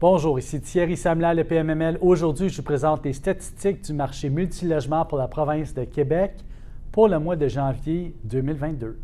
Bonjour, 0.00 0.38
ici 0.38 0.60
Thierry 0.60 0.96
Samla, 0.96 1.34
le 1.34 1.42
PMML. 1.42 1.98
Aujourd'hui, 2.00 2.48
je 2.48 2.58
vous 2.58 2.62
présente 2.62 3.04
les 3.04 3.12
statistiques 3.12 3.82
du 3.82 3.92
marché 3.92 4.30
multilogement 4.30 5.04
pour 5.04 5.18
la 5.18 5.26
province 5.26 5.74
de 5.74 5.82
Québec 5.82 6.34
pour 6.92 7.08
le 7.08 7.18
mois 7.18 7.34
de 7.34 7.48
janvier 7.48 8.14
2022. 8.22 8.96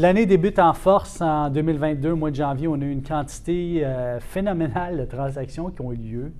L'année 0.00 0.26
débute 0.26 0.60
en 0.60 0.74
force 0.74 1.20
en 1.20 1.50
2022, 1.50 2.12
au 2.12 2.16
mois 2.16 2.30
de 2.30 2.36
janvier. 2.36 2.68
On 2.68 2.74
a 2.74 2.84
eu 2.84 2.90
une 2.92 3.02
quantité 3.02 3.80
euh, 3.84 4.20
phénoménale 4.20 4.96
de 4.96 5.04
transactions 5.04 5.70
qui 5.72 5.80
ont 5.80 5.92
eu 5.92 5.96
lieu. 5.96 6.32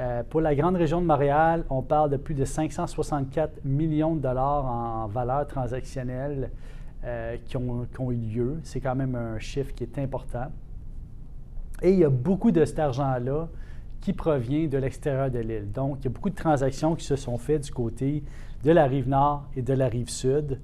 Euh, 0.00 0.24
pour 0.28 0.40
la 0.40 0.56
grande 0.56 0.74
région 0.74 1.00
de 1.00 1.06
Montréal, 1.06 1.64
on 1.70 1.80
parle 1.80 2.10
de 2.10 2.16
plus 2.16 2.34
de 2.34 2.44
564 2.44 3.64
millions 3.64 4.16
de 4.16 4.20
dollars 4.20 4.64
en 4.66 5.06
valeur 5.06 5.46
transactionnelle 5.46 6.50
euh, 7.04 7.36
qui, 7.46 7.56
ont, 7.56 7.86
qui, 7.94 8.00
ont, 8.00 8.10
eu 8.10 8.16
lieu. 8.16 8.58
C'est 8.64 8.80
quand 8.80 8.96
même 8.96 9.14
un 9.14 9.38
chiffre 9.38 9.72
qui 9.76 9.84
est 9.84 9.98
important. 10.00 10.48
Et 11.82 11.92
il 11.92 12.00
y 12.00 12.04
a 12.04 12.10
beaucoup 12.10 12.50
de 12.50 12.64
cet 12.64 12.80
argent-là 12.80 13.46
qui 14.00 14.12
provient 14.12 14.66
de 14.66 14.76
l'extérieur 14.76 15.30
de 15.30 15.38
l'île. 15.38 15.70
Donc, 15.70 15.98
il 16.00 16.04
y 16.06 16.08
a 16.08 16.10
beaucoup 16.10 16.30
de 16.30 16.34
transactions 16.34 16.96
qui 16.96 17.04
se 17.04 17.14
sont 17.14 17.38
faites 17.38 17.62
du 17.62 17.70
côté 17.70 18.24
de 18.64 18.72
la 18.72 18.86
rive 18.86 19.08
nord 19.08 19.44
et 19.54 19.62
de 19.62 19.72
la 19.72 19.86
rive 19.86 20.10
sud. 20.10 20.58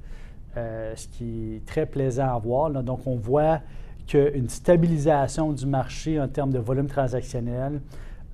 Euh, 0.56 0.92
ce 0.94 1.08
qui 1.08 1.56
est 1.56 1.66
très 1.66 1.84
plaisant 1.84 2.32
à 2.32 2.38
voir. 2.38 2.70
Donc, 2.70 3.06
on 3.06 3.16
voit 3.16 3.60
qu'une 4.06 4.48
stabilisation 4.48 5.52
du 5.52 5.66
marché 5.66 6.20
en 6.20 6.28
termes 6.28 6.52
de 6.52 6.60
volume 6.60 6.86
transactionnel, 6.86 7.80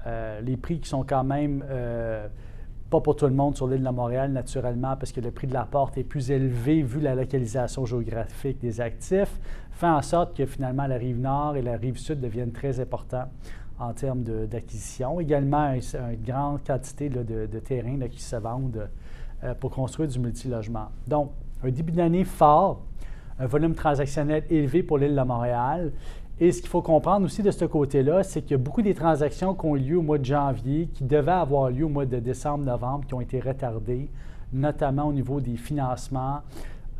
euh, 0.06 0.40
les 0.42 0.58
prix 0.58 0.80
qui 0.80 0.88
sont 0.90 1.02
quand 1.02 1.24
même 1.24 1.64
euh, 1.70 2.28
pas 2.90 3.00
pour 3.00 3.16
tout 3.16 3.24
le 3.24 3.32
monde 3.32 3.56
sur 3.56 3.66
l'île 3.66 3.82
de 3.82 3.88
Montréal, 3.88 4.32
naturellement, 4.32 4.96
parce 4.96 5.12
que 5.12 5.22
le 5.22 5.30
prix 5.30 5.46
de 5.46 5.54
la 5.54 5.64
porte 5.64 5.96
est 5.96 6.04
plus 6.04 6.30
élevé 6.30 6.82
vu 6.82 7.00
la 7.00 7.14
localisation 7.14 7.86
géographique 7.86 8.58
des 8.60 8.82
actifs, 8.82 9.40
fait 9.70 9.86
en 9.86 10.02
sorte 10.02 10.36
que 10.36 10.44
finalement 10.44 10.86
la 10.86 10.96
rive 10.96 11.18
nord 11.18 11.56
et 11.56 11.62
la 11.62 11.78
rive 11.78 11.96
sud 11.96 12.20
deviennent 12.20 12.52
très 12.52 12.80
importants 12.80 13.30
en 13.78 13.94
termes 13.94 14.24
d'acquisition. 14.24 15.20
Également, 15.20 15.72
une 15.72 16.22
grande 16.22 16.62
quantité 16.66 17.08
de, 17.08 17.58
terrains 17.60 17.98
qui 18.10 18.20
se 18.20 18.36
vendent 18.36 18.90
pour 19.58 19.70
construire 19.70 20.10
du 20.10 20.18
multilogement. 20.18 20.90
Donc, 21.06 21.30
un 21.64 21.70
début 21.70 21.92
d'année 21.92 22.24
fort, 22.24 22.82
un 23.38 23.46
volume 23.46 23.74
transactionnel 23.74 24.44
élevé 24.50 24.82
pour 24.82 24.98
l'île 24.98 25.14
de 25.14 25.22
Montréal. 25.22 25.92
Et 26.38 26.52
ce 26.52 26.60
qu'il 26.60 26.70
faut 26.70 26.82
comprendre 26.82 27.26
aussi 27.26 27.42
de 27.42 27.50
ce 27.50 27.66
côté-là, 27.66 28.22
c'est 28.22 28.40
qu'il 28.42 28.52
y 28.52 28.54
a 28.54 28.58
beaucoup 28.58 28.80
des 28.80 28.94
transactions 28.94 29.54
qui 29.54 29.66
ont 29.66 29.74
lieu 29.74 29.98
au 29.98 30.02
mois 30.02 30.18
de 30.18 30.24
janvier, 30.24 30.88
qui 30.94 31.04
devaient 31.04 31.32
avoir 31.32 31.70
lieu 31.70 31.84
au 31.84 31.90
mois 31.90 32.06
de 32.06 32.18
décembre-novembre, 32.18 33.06
qui 33.06 33.12
ont 33.12 33.20
été 33.20 33.40
retardées, 33.40 34.08
notamment 34.52 35.04
au 35.04 35.12
niveau 35.12 35.40
des 35.40 35.56
financements 35.56 36.40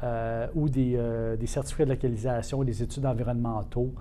euh, 0.02 0.46
ou 0.54 0.66
euh, 0.76 1.36
des, 1.36 1.46
certificats 1.46 1.84
de 1.84 1.90
localisation, 1.90 2.64
des 2.64 2.82
études 2.82 3.04
environnementaux 3.04 3.92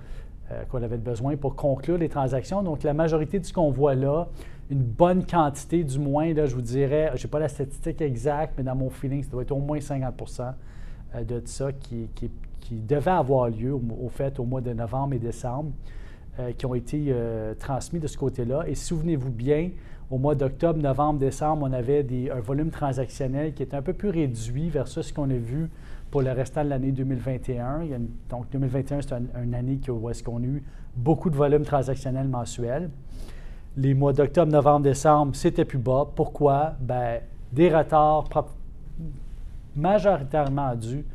euh, 0.51 0.63
qu'on 0.65 0.81
avait 0.81 0.97
besoin 0.97 1.35
pour 1.35 1.55
conclure 1.55 1.97
les 1.97 2.09
transactions. 2.09 2.63
Donc, 2.63 2.83
la 2.83 2.93
majorité 2.93 3.39
de 3.39 3.45
ce 3.45 3.51
qu'on 3.51 3.69
voit 3.69 3.95
là, 3.95 4.27
une 4.69 4.83
bonne 4.83 5.25
quantité, 5.25 5.83
du 5.83 5.97
moins, 5.97 6.31
là, 6.33 6.45
je 6.45 6.53
vous 6.53 6.61
dirais, 6.61 7.11
je 7.15 7.25
n'ai 7.25 7.29
pas 7.29 7.39
la 7.39 7.47
statistique 7.47 8.01
exacte, 8.01 8.53
mais 8.57 8.63
dans 8.63 8.75
mon 8.75 8.89
feeling, 8.89 9.23
ça 9.23 9.29
doit 9.31 9.41
être 9.41 9.51
au 9.51 9.59
moins 9.59 9.81
50 9.81 10.41
euh, 11.15 11.23
de 11.23 11.41
ça 11.45 11.71
qui, 11.73 12.09
qui, 12.15 12.29
devait 12.71 13.09
avoir 13.09 13.49
lieu 13.49 13.73
au, 13.73 14.09
fait 14.09 14.39
au 14.39 14.45
mois 14.45 14.61
de 14.61 14.71
novembre 14.71 15.15
et 15.15 15.19
décembre, 15.19 15.71
euh, 16.37 16.51
qui 16.51 16.67
ont 16.67 16.75
été 16.75 17.05
euh, 17.07 17.55
transmis 17.55 17.99
de 17.99 18.05
ce 18.05 18.15
côté-là. 18.15 18.63
Et 18.67 18.75
souvenez-vous 18.75 19.31
bien, 19.31 19.71
au 20.11 20.19
mois 20.19 20.35
d'octobre, 20.35 20.79
novembre, 20.79 21.17
décembre, 21.19 21.67
on 21.67 21.73
avait 21.73 22.03
des, 22.03 22.29
un 22.29 22.39
volume 22.39 22.69
transactionnel 22.69 23.55
qui 23.55 23.63
était 23.63 23.75
un 23.75 23.81
peu 23.81 23.93
plus 23.93 24.09
réduit 24.09 24.69
versus 24.69 25.07
ce 25.07 25.13
qu'on 25.13 25.31
a 25.31 25.37
vu 25.37 25.71
pour 26.11 26.21
le 26.21 26.31
restant 26.31 26.63
de 26.63 26.69
l'année 26.69 26.91
2021. 26.91 27.81
donc, 28.29 28.45
2021, 28.51 29.01
c'est 29.01 29.15
une 29.43 29.55
année 29.55 29.79
où 29.89 30.09
est-ce 30.11 30.21
qu'on 30.23 30.43
a 30.43 30.45
eu 30.45 30.63
beaucoup 30.95 31.31
de 31.31 31.35
volume 31.35 31.63
transactionnel 31.63 32.27
mensuel 32.27 32.91
les 33.77 33.93
mois 33.93 34.13
d'octobre, 34.13 34.51
novembre, 34.51 34.83
décembre, 34.83 35.35
c'était 35.35 35.65
plus 35.65 35.77
bas. 35.77 36.07
Pourquoi? 36.15 36.73
Bien, 36.79 37.19
des 37.51 37.73
retards 37.73 38.27
majoritairement 39.75 40.75
dus 40.75 41.05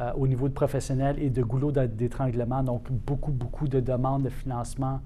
euh, 0.00 0.12
au 0.16 0.26
niveau 0.26 0.48
de 0.48 0.54
professionnels 0.54 1.18
et 1.18 1.30
de 1.30 1.42
goulot 1.42 1.72
d'étranglement. 1.72 2.62
Donc, 2.62 2.90
beaucoup, 2.90 3.32
beaucoup 3.32 3.68
de 3.68 3.80
demandes 3.80 4.24
de 4.24 4.28
financement 4.28 5.00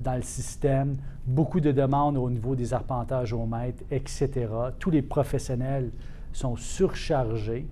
dans 0.00 0.16
le 0.16 0.22
système, 0.22 0.96
beaucoup 1.26 1.60
de 1.60 1.72
demandes 1.72 2.16
au 2.16 2.28
niveau 2.28 2.54
des 2.54 2.74
arpentages 2.74 3.32
au 3.32 3.46
mètre, 3.46 3.82
etc. 3.90 4.48
Tous 4.78 4.90
les 4.90 5.02
professionnels 5.02 5.90
sont 6.32 6.56
surchargés. 6.56 7.66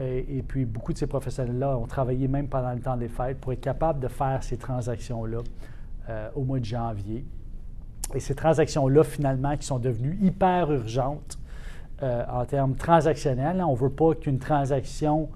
Et, 0.00 0.42
puis, 0.46 0.64
beaucoup 0.64 0.92
de 0.92 0.98
ces 0.98 1.06
professionnels-là 1.06 1.78
ont 1.78 1.86
travaillé 1.86 2.26
même 2.26 2.48
pendant 2.48 2.72
le 2.72 2.80
temps 2.80 2.96
des 2.96 3.08
fêtes 3.08 3.40
pour 3.40 3.52
être 3.52 3.60
capables 3.60 4.00
de 4.00 4.08
faire 4.08 4.42
ces 4.42 4.56
transactions-là 4.56 5.38
euh, 6.08 6.28
au 6.34 6.42
mois 6.42 6.58
de 6.58 6.64
janvier. 6.64 7.24
Et 8.14 8.20
ces 8.20 8.34
transactions-là, 8.34 9.04
finalement, 9.04 9.56
qui 9.56 9.66
sont 9.66 9.78
devenues 9.78 10.18
hyper 10.20 10.70
urgentes 10.70 11.38
euh, 12.02 12.24
en 12.30 12.44
termes 12.44 12.74
transactionnels, 12.74 13.62
on 13.62 13.72
ne 13.72 13.78
veut 13.78 13.90
pas 13.90 14.14
qu'une 14.14 14.38
transaction, 14.38 15.28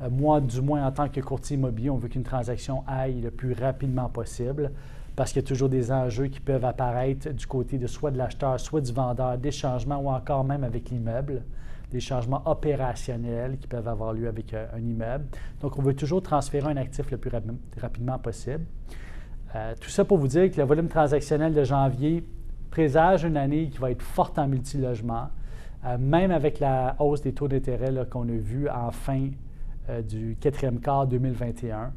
euh, 0.00 0.08
moi 0.10 0.40
du 0.40 0.60
moins 0.60 0.86
en 0.86 0.92
tant 0.92 1.08
que 1.08 1.20
courtier 1.20 1.56
immobilier, 1.56 1.90
on 1.90 1.96
veut 1.96 2.08
qu'une 2.08 2.22
transaction 2.22 2.84
aille 2.86 3.20
le 3.20 3.30
plus 3.30 3.52
rapidement 3.52 4.08
possible 4.08 4.70
parce 5.16 5.32
qu'il 5.32 5.42
y 5.42 5.44
a 5.44 5.48
toujours 5.48 5.68
des 5.68 5.90
enjeux 5.90 6.28
qui 6.28 6.38
peuvent 6.38 6.64
apparaître 6.64 7.28
du 7.30 7.44
côté 7.44 7.76
de 7.76 7.88
soit 7.88 8.12
de 8.12 8.18
l'acheteur, 8.18 8.60
soit 8.60 8.80
du 8.80 8.92
vendeur, 8.92 9.36
des 9.36 9.50
changements 9.50 9.98
ou 9.98 10.08
encore 10.08 10.44
même 10.44 10.62
avec 10.62 10.90
l'immeuble, 10.90 11.42
des 11.90 11.98
changements 11.98 12.42
opérationnels 12.46 13.58
qui 13.58 13.66
peuvent 13.66 13.88
avoir 13.88 14.12
lieu 14.12 14.28
avec 14.28 14.54
euh, 14.54 14.66
un 14.72 14.78
immeuble. 14.78 15.24
Donc, 15.60 15.76
on 15.76 15.82
veut 15.82 15.94
toujours 15.94 16.22
transférer 16.22 16.70
un 16.70 16.76
actif 16.76 17.10
le 17.10 17.16
plus 17.16 17.32
rapidement 17.80 18.18
possible. 18.20 18.64
Euh, 19.54 19.74
tout 19.80 19.88
ça 19.88 20.04
pour 20.04 20.18
vous 20.18 20.28
dire 20.28 20.50
que 20.50 20.58
le 20.58 20.64
volume 20.66 20.88
transactionnel 20.88 21.54
de 21.54 21.64
janvier 21.64 22.22
présage 22.70 23.24
une 23.24 23.36
année 23.36 23.68
qui 23.70 23.78
va 23.78 23.90
être 23.90 24.02
forte 24.02 24.38
en 24.38 24.46
multilogement, 24.46 25.28
euh, 25.86 25.96
même 25.98 26.30
avec 26.30 26.60
la 26.60 26.96
hausse 26.98 27.22
des 27.22 27.32
taux 27.32 27.48
d'intérêt 27.48 27.92
qu'on 28.10 28.28
a 28.28 28.32
vu 28.32 28.68
en 28.68 28.90
fin 28.90 29.28
euh, 29.88 30.02
du 30.02 30.36
quatrième 30.38 30.80
quart 30.80 31.06
2021. 31.06 31.92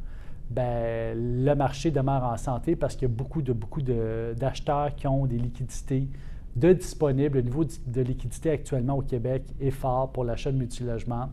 Bien, 0.50 1.14
le 1.16 1.54
marché 1.54 1.92
demeure 1.92 2.24
en 2.24 2.38
santé 2.38 2.76
parce 2.76 2.96
qu'il 2.96 3.08
y 3.08 3.12
a 3.12 3.14
beaucoup 3.14 3.42
de 3.42 3.54
beaucoup 3.54 3.82
d'acheteurs 3.82 4.96
qui 4.96 5.08
ont 5.08 5.26
des 5.26 5.38
liquidités 5.38 6.08
disponibles. 6.56 7.38
Le 7.38 7.44
niveau 7.44 7.64
de 7.64 8.02
liquidité 8.02 8.52
actuellement 8.52 8.98
au 8.98 9.02
Québec 9.02 9.44
est 9.62 9.72
fort 9.72 10.12
pour 10.12 10.26
l'achat 10.26 10.52
de 10.52 10.58
multilogement. 10.58 11.30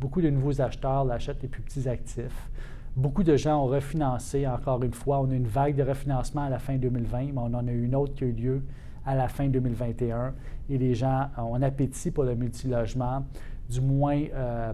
Beaucoup 0.00 0.20
de 0.20 0.30
nouveaux 0.30 0.60
acheteurs 0.60 1.04
l'achètent 1.04 1.42
les 1.42 1.48
plus 1.48 1.62
petits 1.62 1.88
actifs. 1.88 2.50
Beaucoup 2.96 3.22
de 3.22 3.36
gens 3.36 3.62
ont 3.62 3.66
refinancé, 3.66 4.46
encore 4.46 4.82
une 4.82 4.94
fois. 4.94 5.20
On 5.20 5.30
a 5.30 5.34
une 5.34 5.46
vague 5.46 5.76
de 5.76 5.82
refinancement 5.82 6.44
à 6.44 6.48
la 6.48 6.58
fin 6.58 6.76
2020, 6.76 7.24
mais 7.24 7.32
on 7.36 7.52
en 7.52 7.68
a 7.68 7.70
une 7.70 7.94
autre 7.94 8.14
qui 8.14 8.24
a 8.24 8.26
eu 8.28 8.32
lieu 8.32 8.62
à 9.04 9.14
la 9.14 9.28
fin 9.28 9.48
2021. 9.48 10.32
Et 10.70 10.78
les 10.78 10.94
gens 10.94 11.28
ont 11.36 11.60
appétit 11.60 12.10
pour 12.10 12.24
le 12.24 12.34
multilogement. 12.34 13.26
Du 13.68 13.82
moins, 13.82 14.22
euh, 14.32 14.72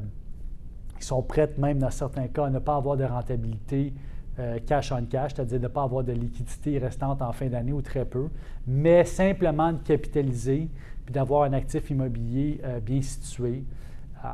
ils 1.00 1.04
sont 1.04 1.20
prêts, 1.22 1.50
même 1.58 1.80
dans 1.80 1.90
certains 1.90 2.28
cas, 2.28 2.46
à 2.46 2.50
ne 2.50 2.60
pas 2.60 2.76
avoir 2.76 2.96
de 2.96 3.02
rentabilité 3.02 3.92
euh, 4.38 4.60
cash 4.64 4.92
on 4.92 5.04
cash, 5.04 5.34
c'est-à-dire 5.34 5.58
de 5.58 5.64
ne 5.64 5.68
pas 5.68 5.82
avoir 5.82 6.04
de 6.04 6.12
liquidité 6.12 6.78
restante 6.78 7.20
en 7.22 7.32
fin 7.32 7.48
d'année 7.48 7.72
ou 7.72 7.82
très 7.82 8.04
peu, 8.04 8.28
mais 8.68 9.04
simplement 9.04 9.72
de 9.72 9.78
capitaliser 9.78 10.70
puis 11.04 11.12
d'avoir 11.12 11.42
un 11.42 11.52
actif 11.52 11.90
immobilier 11.90 12.60
euh, 12.62 12.78
bien 12.78 13.02
situé 13.02 13.64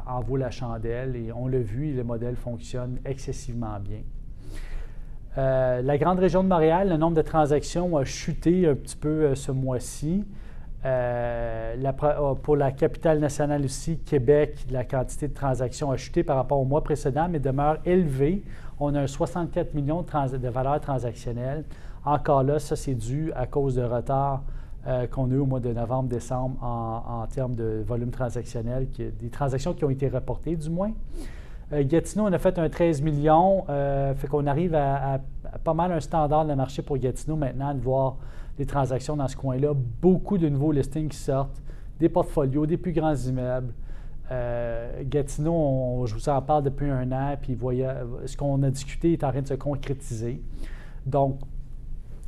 en 0.07 0.21
vaut 0.21 0.37
la 0.37 0.51
chandelle 0.51 1.17
et 1.17 1.33
on 1.33 1.49
l'a 1.49 1.59
vu, 1.59 1.95
le 1.95 2.05
modèle 2.05 2.37
fonctionne 2.37 2.99
excessivement 3.05 3.79
bien. 3.81 4.03
Euh, 5.39 5.83
la 5.83 5.99
grande 5.99 6.19
région 6.19 6.43
de 6.43 6.49
Montréal, 6.49 6.89
le 6.89 6.97
nombre 6.97 7.17
de 7.17 7.23
transactions 7.23 7.97
a 7.97 8.05
chuté 8.05 8.67
un 8.67 8.75
petit 8.75 8.97
peu 8.97 9.09
euh, 9.09 9.35
ce 9.35 9.53
mois-ci. 9.53 10.25
Euh, 10.85 11.75
pour 12.43 12.57
la 12.57 12.71
capitale 12.73 13.19
nationale 13.19 13.65
aussi, 13.65 13.99
Québec, 13.99 14.67
la 14.71 14.85
quantité 14.85 15.29
de 15.29 15.35
transactions 15.35 15.91
a 15.91 15.97
chuté 15.97 16.23
par 16.23 16.37
rapport 16.37 16.59
au 16.59 16.65
mois 16.65 16.83
précédent, 16.83 17.29
mais 17.29 17.39
demeure 17.39 17.79
élevée. 17.85 18.43
On 18.81 18.95
a 18.95 19.01
un 19.01 19.07
64 19.07 19.75
millions 19.75 20.03
de, 20.03 20.37
de 20.37 20.49
valeurs 20.49 20.81
transactionnelles. 20.81 21.65
Encore 22.05 22.43
là, 22.43 22.59
ça 22.59 22.75
c'est 22.75 22.95
dû 22.95 23.33
à 23.35 23.47
cause 23.47 23.75
de 23.77 23.83
retard 23.83 24.43
euh, 24.89 25.07
qu'on 25.07 25.31
a 25.31 25.35
eu 25.35 25.39
au 25.39 25.45
mois 25.45 25.61
de 25.61 25.71
novembre-décembre 25.71 26.57
en, 26.63 27.27
termes 27.27 27.55
de 27.55 27.83
volume 27.87 28.11
transactionnel, 28.11 28.89
des 28.97 29.29
transactions 29.29 29.75
qui 29.75 29.85
ont 29.85 29.91
été 29.91 30.09
reportées 30.09 30.57
du 30.57 30.71
moins. 30.71 30.93
Euh, 31.75 31.85
Gatineau, 31.85 32.25
on 32.27 32.33
a 32.33 32.39
fait 32.39 32.59
un 32.59 32.71
13 32.71 33.03
millions, 33.03 33.67
euh, 33.69 34.15
fait 34.15 34.29
qu'on 34.29 34.47
arrive 34.47 34.75
à, 34.75 35.21
pas 35.63 35.75
mal 35.75 35.93
un 35.93 36.01
standard 36.01 36.47
de 36.47 36.55
marché 36.55 36.81
pour 36.81 36.97
Gatineau 36.97 37.37
maintenant, 37.37 37.75
de 37.75 37.81
voir 37.81 38.17
des 38.57 38.65
transactions 38.65 39.15
dans 39.15 39.29
ce 39.29 39.37
coin-là. 39.37 39.75
Beaucoup 39.75 40.39
de 40.39 40.49
nouveaux 40.49 40.73
listings 40.73 41.09
qui 41.09 41.19
sortent, 41.19 41.61
des 42.01 42.09
portfolios, 42.09 42.65
des 42.65 42.79
plus 42.79 42.93
grands 42.93 43.15
immeubles. 43.15 43.75
Gatineau, 45.05 46.07
je 46.07 46.15
vous 46.15 46.29
en 46.31 46.41
parle 46.41 46.63
depuis 46.63 46.89
un 46.89 47.13
an, 47.13 47.37
puis 47.39 47.55
voyez, 47.55 47.91
ce 48.25 48.39
qu'on 48.39 48.63
a 48.63 48.71
discuté 48.71 49.13
est 49.13 49.25
en 49.25 49.31
train 49.31 49.43
de 49.43 49.49
se 49.49 49.55
concrétiser. 49.55 50.43
Donc, 51.05 51.41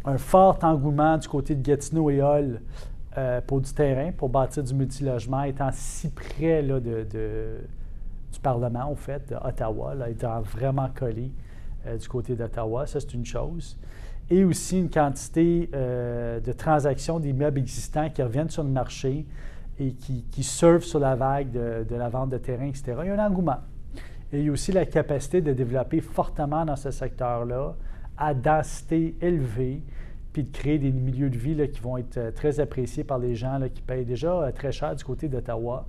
un 0.05 0.19
fort 0.19 0.59
engouement 0.63 1.19
du 1.19 1.29
côté 1.29 1.55
de 1.55 1.63
Gatineau 1.63 2.11
et 2.11 2.23
Hall 2.23 2.61
euh, 3.19 3.41
pour 3.41 3.61
du 3.61 3.73
terrain, 3.73 4.13
pour 4.13 4.29
bâtir 4.29 4.63
du 4.63 4.75
multilogement, 4.75 5.43
étant 5.43 5.71
si 5.73 6.11
près 6.11 6.63
là, 6.63 6.81
de, 6.81 7.05
du 8.33 8.41
Parlement, 8.41 8.91
au 8.91 8.95
fait, 8.95 9.29
d'Ottawa, 9.29 9.95
étant 10.09 10.41
vraiment 10.41 10.89
collé 10.95 11.33
euh, 11.87 11.97
du 11.97 12.09
côté 12.09 12.35
d'Ottawa. 12.35 12.87
Ça, 12.87 13.01
c'est 13.01 13.15
une 13.15 13.27
chose. 13.27 13.77
Et 14.31 14.45
aussi 14.45 14.79
une 14.79 14.91
quantité 14.91 15.69
euh, 15.75 16.39
de 16.41 16.53
transactions 16.53 17.19
d'immeubles 17.19 17.59
existants 17.59 18.09
qui 18.11 18.23
reviennent 18.23 18.49
sur 18.49 18.63
le 18.63 18.71
marché 18.71 19.27
et 19.79 19.93
qui, 19.93 20.23
qui 20.31 20.45
sur 20.45 20.79
la 21.01 21.17
vague 21.17 21.51
de, 21.51 21.85
de, 21.89 21.97
la 21.97 22.09
vente 22.09 22.31
de 22.31 22.39
terrain, 22.39 22.67
etc. 22.67 22.95
Il 23.03 23.09
y 23.09 23.11
a 23.11 23.21
un 23.21 23.27
engouement. 23.27 23.59
Et 24.33 24.39
il 24.39 24.45
y 24.45 24.49
a 24.49 24.53
aussi 24.53 24.71
la 24.71 24.87
capacité 24.87 25.41
de 25.41 25.53
développer 25.53 26.01
fortement 26.01 26.65
dans 26.65 26.77
ce 26.77 26.93
secteur-là, 26.93 27.75
à 28.21 28.35
densité 28.35 29.17
élevée, 29.21 29.83
puis 30.33 30.45
de 30.45 30.53
créer 30.57 30.79
des 30.79 30.93
milieux 30.93 31.31
de 31.31 31.39
vie 31.39 31.69
qui 31.71 31.81
vont 31.81 31.97
être 31.97 32.19
euh, 32.19 32.31
très 32.31 32.61
appréciés 32.61 33.03
par 33.03 33.19
les 33.19 33.35
gens 33.35 33.59
qui 33.75 33.83
payent 33.83 34.05
déjà 34.05 34.33
euh, 34.33 34.53
très 34.53 34.71
cher 34.71 34.95
du 34.95 35.03
côté 35.03 35.29
d'Ottawa 35.29 35.87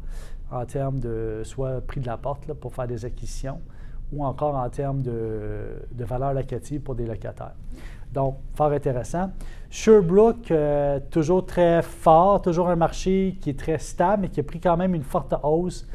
en 0.50 0.66
termes 0.66 1.00
de 1.00 1.42
soit 1.44 1.82
prix 1.82 2.02
de 2.02 2.08
la 2.08 2.18
porte 2.18 2.52
pour 2.54 2.74
faire 2.74 2.88
des 2.88 3.06
acquisitions 3.06 3.60
ou 4.12 4.26
encore 4.26 4.56
en 4.56 4.70
termes 4.70 5.02
de, 5.02 5.76
valeur 6.00 6.34
locative 6.34 6.82
pour 6.82 6.96
des 6.96 7.06
locataires. 7.06 7.54
Donc, 8.12 8.38
fort 8.56 8.72
intéressant. 8.72 9.32
Sherbrooke, 9.70 10.52
euh, 10.52 11.00
toujours 11.10 11.46
très 11.46 11.82
fort, 11.82 12.42
toujours 12.42 12.68
un 12.68 12.76
marché 12.76 13.38
qui 13.40 13.52
est 13.52 13.60
très 13.60 13.78
stable, 13.78 14.24
mais 14.24 14.30
qui 14.30 14.42
a 14.42 14.44
pris 14.44 14.60
quand 14.60 14.76
même 14.76 14.94
une 14.96 15.04
forte 15.04 15.34
hausse 15.44 15.88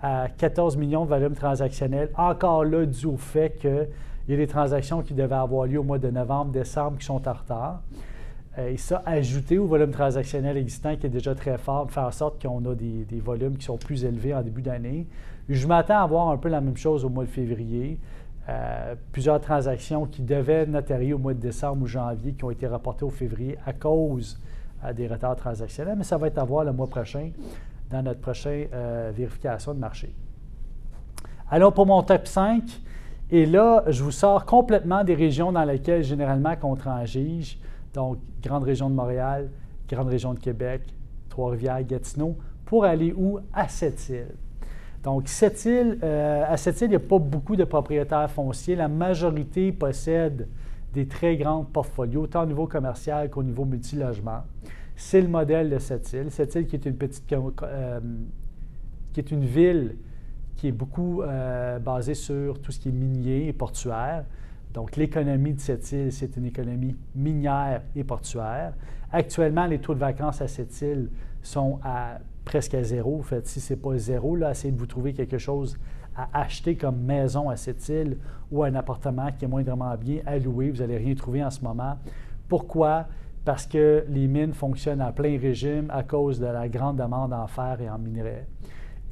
à 0.00 0.28
14 0.36 0.76
millions 0.76 1.04
de 1.04 1.10
volume 1.10 1.34
transactionnel. 1.34 2.10
Encore 2.16 2.64
là, 2.64 2.86
dû 2.86 3.06
au 3.06 3.16
fait 3.16 3.58
que 3.60 3.88
il 4.26 4.30
y 4.30 4.34
a 4.34 4.36
des 4.38 4.46
transactions 4.46 5.02
qui 5.02 5.14
devaient 5.14 5.34
avoir 5.34 5.66
lieu 5.66 5.78
au 5.78 5.82
mois 5.82 5.98
de 5.98 6.10
novembre, 6.10 6.50
décembre 6.50 6.98
qui 6.98 7.04
sont 7.04 7.28
en 7.28 7.32
retard. 7.32 7.82
Euh, 8.58 8.68
et 8.68 8.76
ça, 8.76 9.02
ajouté 9.04 9.58
au 9.58 9.66
volume 9.66 9.90
transactionnel 9.90 10.56
existant 10.56 10.96
qui 10.96 11.06
est 11.06 11.10
déjà 11.10 11.34
très 11.34 11.58
fort, 11.58 11.90
faire 11.90 12.04
en 12.04 12.10
sorte 12.10 12.40
qu'on 12.40 12.64
a 12.64 12.74
des, 12.74 13.20
volumes 13.20 13.56
qui 13.56 13.64
sont 13.64 13.76
plus 13.76 14.04
élevés 14.04 14.34
en 14.34 14.42
début 14.42 14.62
d'année. 14.62 15.06
Je 15.48 15.66
m'attends 15.66 15.98
à 15.98 16.02
avoir 16.02 16.28
un 16.28 16.36
peu 16.36 16.48
la 16.48 16.60
même 16.60 16.76
chose 16.76 17.04
au 17.04 17.08
mois 17.08 17.24
de 17.24 17.30
février. 17.30 17.98
Euh, 18.48 18.94
plusieurs 19.12 19.40
transactions 19.40 20.06
qui 20.06 20.22
devaient 20.22 20.66
notarier 20.66 21.14
au 21.14 21.18
mois 21.18 21.34
de 21.34 21.40
décembre 21.40 21.82
ou 21.82 21.86
janvier 21.86 22.32
qui 22.32 22.44
ont 22.44 22.50
été 22.50 22.66
rapportées 22.66 23.04
au 23.04 23.10
février 23.10 23.58
à 23.66 23.72
cause 23.72 24.40
euh, 24.84 24.92
des 24.92 25.06
retards 25.06 25.36
transactionnels, 25.36 25.96
mais 25.96 26.04
ça 26.04 26.16
va 26.16 26.28
être 26.28 26.38
à 26.38 26.44
voir 26.44 26.64
le 26.64 26.72
mois 26.72 26.88
prochain 26.88 27.30
dans 27.90 28.02
notre 28.02 28.20
prochaine 28.20 28.68
vérification 29.12 29.74
de 29.74 29.78
marché. 29.78 30.12
Alors 31.50 31.72
pour 31.72 31.86
mon 31.86 32.02
top 32.02 32.26
5, 32.26 32.62
et 33.34 33.46
là, 33.46 33.82
je 33.88 34.04
vous 34.04 34.12
sors 34.12 34.46
complètement 34.46 35.02
des 35.02 35.16
régions 35.16 35.50
dans 35.50 35.64
lesquelles 35.64 36.04
généralement 36.04 36.54
on 36.62 36.76
transige, 36.76 37.58
donc 37.92 38.18
grande 38.40 38.62
région 38.62 38.88
de 38.88 38.94
Montréal, 38.94 39.50
grande 39.88 40.06
région 40.06 40.34
de 40.34 40.38
Québec, 40.38 40.82
Trois-Rivières, 41.30 41.82
Gatineau, 41.82 42.36
pour 42.64 42.84
aller 42.84 43.12
où? 43.12 43.40
À 43.52 43.66
Sept-Îles. 43.66 44.36
Donc, 45.02 45.26
Sept-Îles, 45.26 45.98
euh, 46.04 46.44
à 46.46 46.56
Sept-Îles, 46.56 46.86
il 46.86 46.90
n'y 46.90 46.94
a 46.94 47.00
pas 47.00 47.18
beaucoup 47.18 47.56
de 47.56 47.64
propriétaires 47.64 48.30
fonciers. 48.30 48.76
La 48.76 48.86
majorité 48.86 49.72
possède 49.72 50.46
des 50.92 51.08
très 51.08 51.36
grands 51.36 51.64
portfolios, 51.64 52.28
tant 52.28 52.44
au 52.44 52.46
niveau 52.46 52.68
commercial 52.68 53.30
qu'au 53.30 53.42
niveau 53.42 53.64
multilogement. 53.64 54.42
C'est 54.94 55.20
le 55.20 55.26
modèle 55.26 55.70
de 55.70 55.80
Sept-Îles. 55.80 56.30
Sept-Îles 56.30 56.68
qui 56.68 56.76
est 56.76 56.86
une 56.86 56.96
petite... 56.96 57.24
Euh, 57.32 57.98
qui 59.12 59.18
est 59.18 59.32
une 59.32 59.44
ville 59.44 59.96
qui 60.56 60.68
est 60.68 60.72
beaucoup 60.72 61.22
euh, 61.22 61.78
basé 61.78 62.14
sur 62.14 62.60
tout 62.60 62.72
ce 62.72 62.78
qui 62.78 62.88
est 62.88 62.92
minier 62.92 63.48
et 63.48 63.52
portuaire. 63.52 64.24
Donc, 64.72 64.96
l'économie 64.96 65.54
de 65.54 65.60
cette 65.60 65.90
île, 65.92 66.12
c'est 66.12 66.36
une 66.36 66.46
économie 66.46 66.96
minière 67.14 67.82
et 67.94 68.02
portuaire. 68.02 68.74
Actuellement, 69.12 69.66
les 69.66 69.78
taux 69.78 69.94
de 69.94 70.00
vacances 70.00 70.40
à 70.40 70.48
cette 70.48 70.80
île 70.82 71.10
sont 71.42 71.78
à 71.84 72.18
presque 72.44 72.74
à 72.74 72.82
zéro. 72.82 73.18
En 73.18 73.22
fait, 73.22 73.46
si 73.46 73.60
ce 73.60 73.72
n'est 73.72 73.80
pas 73.80 73.96
zéro, 73.96 74.36
là, 74.36 74.50
essayez 74.50 74.72
de 74.72 74.78
vous 74.78 74.86
trouver 74.86 75.12
quelque 75.12 75.38
chose 75.38 75.78
à 76.16 76.28
acheter 76.40 76.76
comme 76.76 76.98
maison 77.00 77.48
à 77.48 77.56
cette 77.56 77.88
île 77.88 78.18
ou 78.50 78.62
un 78.62 78.74
appartement 78.74 79.30
qui 79.32 79.44
est 79.44 79.48
moindrement 79.48 79.96
bien 79.96 80.20
à 80.26 80.38
louer. 80.38 80.70
Vous 80.70 80.78
n'allez 80.78 80.98
rien 80.98 81.14
trouver 81.14 81.42
en 81.42 81.50
ce 81.50 81.62
moment. 81.62 81.96
Pourquoi? 82.48 83.06
Parce 83.44 83.66
que 83.66 84.04
les 84.08 84.26
mines 84.26 84.52
fonctionnent 84.52 85.00
à 85.00 85.12
plein 85.12 85.38
régime 85.38 85.86
à 85.90 86.02
cause 86.02 86.38
de 86.38 86.46
la 86.46 86.68
grande 86.68 86.96
demande 86.96 87.32
en 87.32 87.46
fer 87.46 87.80
et 87.80 87.90
en 87.90 87.98
minerais. 87.98 88.46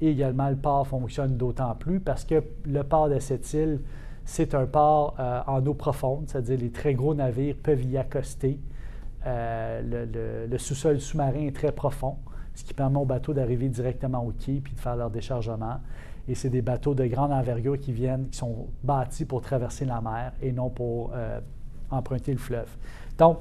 Et 0.03 0.11
également, 0.11 0.51
le 0.51 0.57
port 0.57 0.85
fonctionne 0.85 1.37
d'autant 1.37 1.77
plus 1.77 2.01
parce 2.01 2.25
que 2.25 2.43
le 2.67 2.83
port 2.83 3.09
de 3.09 3.21
cette 3.21 3.55
île, 3.55 3.79
c'est 4.25 4.53
un 4.53 4.67
port 4.67 5.15
euh, 5.21 5.41
en 5.47 5.65
eau 5.65 5.75
profonde, 5.75 6.25
c'est-à-dire 6.27 6.59
les 6.59 6.71
très 6.71 6.95
gros 6.95 7.15
navires 7.15 7.55
peuvent 7.63 7.85
y 7.85 7.97
accoster. 7.97 8.59
Euh, 9.25 10.49
le, 10.51 10.59
sous-sol 10.59 11.01
sous-marin 11.01 11.47
est 11.47 11.55
très 11.55 11.71
profond, 11.71 12.17
ce 12.53 12.65
qui 12.65 12.75
permet 12.75 12.99
aux 12.99 13.05
bateaux 13.05 13.33
d'arriver 13.33 13.69
directement 13.69 14.27
au 14.27 14.33
quai 14.33 14.61
puis 14.61 14.75
de 14.75 14.81
faire 14.81 14.97
leur 14.97 15.09
déchargement. 15.09 15.79
Et 16.27 16.35
c'est 16.35 16.51
des 16.51 16.63
bateaux 16.63 16.95
de 16.95 17.07
grande 17.07 17.31
envergure 17.31 17.79
qui 17.79 17.93
viennent, 17.93 18.29
qui 18.29 18.39
sont 18.39 18.67
bâtis 18.83 19.25
pour 19.25 19.41
traverser 19.41 19.85
la 19.85 20.01
mer 20.01 20.33
et 20.43 20.51
non 20.51 20.69
pour 20.69 21.13
euh, 21.15 21.39
emprunter 21.93 22.33
le 22.33 22.39
fleuve. 22.39 22.77
Donc, 23.17 23.39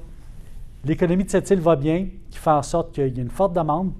l'économie 0.84 1.24
de 1.24 1.30
cette 1.30 1.50
île 1.50 1.60
va 1.60 1.74
bien, 1.74 2.06
qui 2.30 2.38
fait 2.38 2.50
en 2.50 2.62
sorte 2.62 2.92
qu'il 2.92 3.16
y 3.16 3.18
a 3.18 3.22
une 3.22 3.30
forte 3.30 3.52
demande 3.52 3.90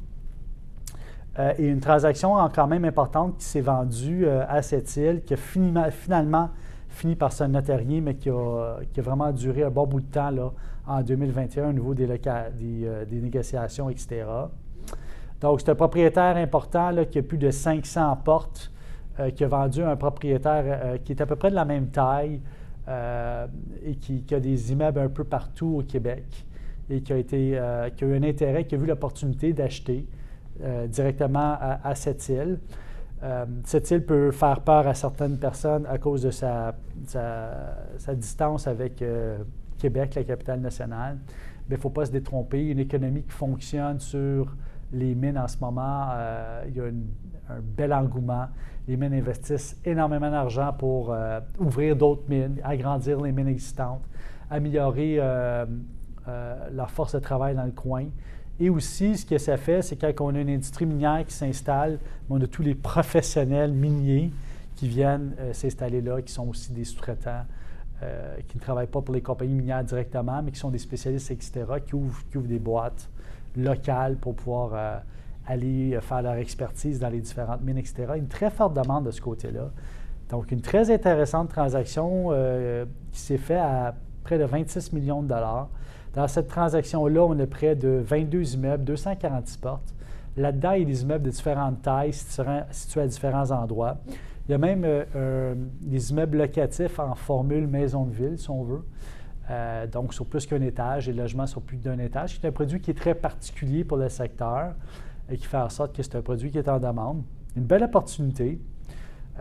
euh, 1.39 1.55
et 1.59 1.67
une 1.67 1.81
transaction 1.81 2.37
quand 2.55 2.67
même 2.67 2.85
importante 2.85 3.39
qui 3.39 3.45
s'est 3.45 3.63
vendue 3.63 4.27
euh, 4.27 4.45
à 4.49 4.61
cette 4.61 4.95
île, 4.97 5.23
qui 5.25 5.33
a 5.33 5.91
finalement 5.91 6.51
fini 6.91 7.17
par 7.17 7.33
se 7.33 7.45
notarier, 7.45 8.03
mais 8.03 8.17
qui 8.17 8.29
a, 8.29 8.77
vraiment 8.99 9.33
duré 9.33 9.63
un 9.63 9.71
bon 9.71 9.87
bout 9.87 10.01
de 10.01 10.11
temps 10.13 10.31
là, 10.31 10.53
en 10.87 11.01
2021 11.01 11.71
au 11.71 11.73
niveau 11.73 11.95
des, 11.95 12.07
euh, 12.27 13.05
négociations, 13.11 13.89
etc. 13.89 14.27
Donc, 15.41 15.63
c'est 15.63 15.71
un 15.71 15.75
propriétaire 15.75 16.37
important 16.37 16.91
là, 16.91 17.07
qui 17.07 17.19
a 17.19 17.23
plus 17.23 17.39
de 17.39 17.51
500 17.51 18.19
portes, 18.25 18.71
qui 19.37 19.45
a 19.45 19.49
vendu 19.49 19.83
un 19.83 19.95
propriétaire 19.95 20.99
qui 21.05 21.13
est 21.13 21.21
à 21.21 21.27
peu 21.27 21.37
près 21.37 21.51
de 21.51 21.55
la 21.55 21.67
même 21.67 21.89
taille 21.89 22.41
et 22.89 23.95
qui, 23.97 24.25
a 24.35 24.41
des 24.41 24.73
immeubles 24.73 25.01
un 25.01 25.09
peu 25.09 25.25
partout 25.25 25.81
au 25.81 25.83
Québec 25.83 26.47
et 26.89 27.03
qui 27.03 27.13
a, 27.13 27.23
qui 27.23 28.05
a 28.05 28.07
eu 28.07 28.17
un 28.17 28.23
intérêt, 28.23 28.65
qui 28.65 28.75
a 28.75 28.79
vu 28.79 28.87
l'opportunité 28.87 29.53
d'acheter. 29.53 30.07
Euh, 30.61 30.87
directement 30.87 31.57
à, 31.59 31.95
cette 31.95 32.29
île. 32.29 32.61
Euh, 33.23 33.47
cette 33.65 33.91
île 33.91 34.05
peut 34.05 34.31
faire 34.31 34.61
peur 34.61 34.87
à 34.87 34.93
certaines 34.93 35.39
personnes 35.39 35.87
à 35.87 35.97
cause 35.97 36.23
de 36.23 36.31
sa, 36.31 36.75
distance 38.15 38.67
avec 38.67 39.01
euh, 39.01 39.39
Québec, 39.79 40.15
la 40.15 40.25
capitale 40.25 40.61
nationale. 40.61 41.19
Mais 41.69 41.77
il 41.77 41.79
ne 41.79 41.81
faut 41.81 41.91
pas 41.91 42.05
se 42.05 42.13
détromper. 42.13 42.69
Une 42.69 42.81
économie 42.81 43.23
qui 43.23 43.31
fonctionne 43.31 43.99
sur 43.99 44.55
les 44.93 45.15
mines 45.15 45.39
en 45.39 45.49
ce 45.49 45.57
moment, 45.59 46.09
il 46.69 46.77
y 46.77 46.81
a 46.81 46.85
un 46.85 47.61
bel 47.63 47.95
engouement. 47.95 48.47
Les 48.87 48.99
mines 48.99 49.15
investissent 49.15 49.81
énormément 49.87 50.31
d'argent 50.31 50.75
pour 50.79 51.17
ouvrir 51.59 51.97
d'autres 51.97 52.29
mines, 52.29 52.61
agrandir 52.63 53.21
les 53.23 53.33
mines 53.33 53.49
existantes, 53.49 54.03
améliorer 54.51 55.17
leur 56.27 56.91
force 56.91 57.15
de 57.15 57.21
travail 57.21 57.55
dans 57.55 57.65
le 57.65 57.73
coin. 57.73 58.05
Et 58.61 58.71
aussi, 58.71 59.17
ce 59.17 59.27
que 59.27 59.39
ça 59.39 59.57
fait, 59.57 59.83
c'est 59.83 59.97
quand 59.97 60.13
on 60.21 60.35
a 60.35 60.41
une 60.41 60.51
industrie 60.51 60.87
minière 60.87 61.25
qui 61.27 61.35
s'installe, 61.35 61.99
on 62.29 62.41
a 62.41 62.47
tous 62.47 62.63
les 62.63 62.75
professionnels 62.75 63.73
miniers 63.73 64.31
qui 64.77 64.89
viennent 64.89 65.35
euh, 65.41 65.53
s'installer 65.53 66.01
là, 66.01 66.21
qui 66.23 66.33
sont 66.33 66.49
aussi 66.49 66.73
des 66.73 66.85
sous-traitants, 66.85 67.45
euh, 68.03 68.37
qui 68.49 68.59
ne 68.59 68.63
travaillent 68.63 68.87
pas 68.87 69.01
pour 69.01 69.15
les 69.15 69.21
compagnies 69.21 69.55
minières 69.55 69.85
directement, 69.85 70.43
mais 70.43 70.51
qui 70.51 70.59
sont 70.59 70.71
des 70.71 70.79
spécialistes, 70.79 71.31
etc., 71.31 71.65
qui 71.85 71.95
ouvrent, 71.95 72.23
des 72.35 72.59
boîtes 72.59 73.09
locales 73.57 74.17
pour 74.17 74.35
pouvoir 74.35 74.71
euh, 74.75 74.99
aller 75.47 75.99
faire 76.01 76.23
leur 76.23 76.35
expertise 76.35 76.99
dans 76.99 77.09
les 77.09 77.21
différentes 77.21 77.63
mines, 77.63 77.79
etc. 77.79 78.13
Une 78.17 78.29
très 78.29 78.51
forte 78.51 78.75
demande 78.75 79.07
de 79.07 79.11
ce 79.11 79.21
côté-là. 79.21 79.71
Donc, 80.31 80.51
une 80.53 80.63
très 80.63 80.91
intéressante 80.91 81.51
transaction 81.51 82.31
qui 83.13 83.21
s'est 83.21 83.39
faite 83.39 83.59
à 83.59 83.95
près 84.23 84.39
de 84.39 84.45
26 84.45 84.93
millions 84.93 85.23
de 85.23 85.29
dollars. 85.29 85.69
Dans 86.15 86.29
cette 86.29 86.49
transaction-là, 86.49 87.25
on 87.25 87.39
a 87.39 87.47
près 87.47 87.75
de 87.75 88.03
22 88.05 88.55
immeubles, 88.55 88.85
246 88.85 89.57
portes. 89.57 89.95
Là-dedans, 90.37 90.73
il 90.73 90.81
y 90.81 90.83
a 90.83 90.87
des 90.87 91.03
immeubles 91.03 91.25
de 91.25 91.31
différentes 91.31 91.83
tailles 91.83 92.13
situés 92.13 93.01
à 93.01 93.07
différents 93.07 93.51
endroits. 93.51 93.99
Il 94.49 94.53
y 94.53 94.55
a 94.55 94.59
même 94.59 94.83
euh, 94.85 95.55
des 95.81 96.11
immeubles 96.11 96.39
locatifs 96.39 96.99
en 96.99 97.15
formule 97.15 97.67
maison 97.67 98.05
de 98.05 98.13
ville, 98.13 98.39
si 98.39 98.51
on 98.51 98.63
veut. 98.63 98.85
Euh, 99.51 99.87
donc, 99.87 100.15
sur 100.15 100.27
plus 100.27 100.47
qu'un 100.47 100.61
étage, 100.61 101.09
et 101.09 101.13
logements 101.13 101.47
sur 101.47 101.63
plus 101.63 101.77
d'un 101.77 101.99
étage. 101.99 102.39
C'est 102.41 102.49
un 102.49 102.53
produit 102.53 102.81
qui 102.81 102.91
est 102.91 102.99
très 102.99 103.15
particulier 103.15 103.85
pour 103.85 103.97
le 103.97 104.09
secteur 104.09 104.75
et 105.31 105.37
qui 105.37 105.47
fait 105.47 105.59
en 105.59 105.69
sorte 105.69 105.95
que 105.95 106.03
c'est 106.03 106.17
un 106.17 106.23
produit 106.23 106.51
qui 106.51 106.59
est 106.59 106.69
en 106.69 106.79
demande. 106.79 107.23
Une 107.57 107.65
belle 107.65 107.85
opportunité. 107.85 108.61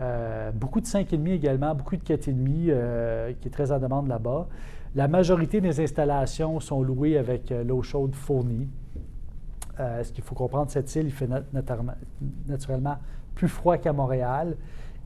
Euh, 0.00 0.50
beaucoup 0.52 0.80
de 0.80 0.86
5,5 0.86 1.28
également, 1.30 1.74
beaucoup 1.74 1.96
de 1.96 2.02
4,5 2.02 3.34
qui 3.40 3.48
est 3.48 3.50
très 3.50 3.72
en 3.72 3.78
demande 3.78 4.08
là-bas. 4.08 4.48
La 4.94 5.08
majorité 5.08 5.60
des 5.62 5.80
installations 5.80 6.60
sont 6.60 6.82
louées 6.82 7.16
avec 7.16 7.50
euh, 7.50 7.64
l'eau 7.64 7.82
chaude 7.82 8.14
fournie. 8.14 8.68
Euh, 9.80 10.04
ce 10.04 10.12
qu'il 10.12 10.22
faut 10.22 10.34
comprendre, 10.34 10.70
cette 10.70 10.94
île, 10.96 11.06
il 11.06 11.12
fait 11.12 11.28
naturellement 12.46 12.98
plus 13.34 13.48
froid 13.48 13.78
qu'à 13.78 13.94
Montréal. 13.94 14.56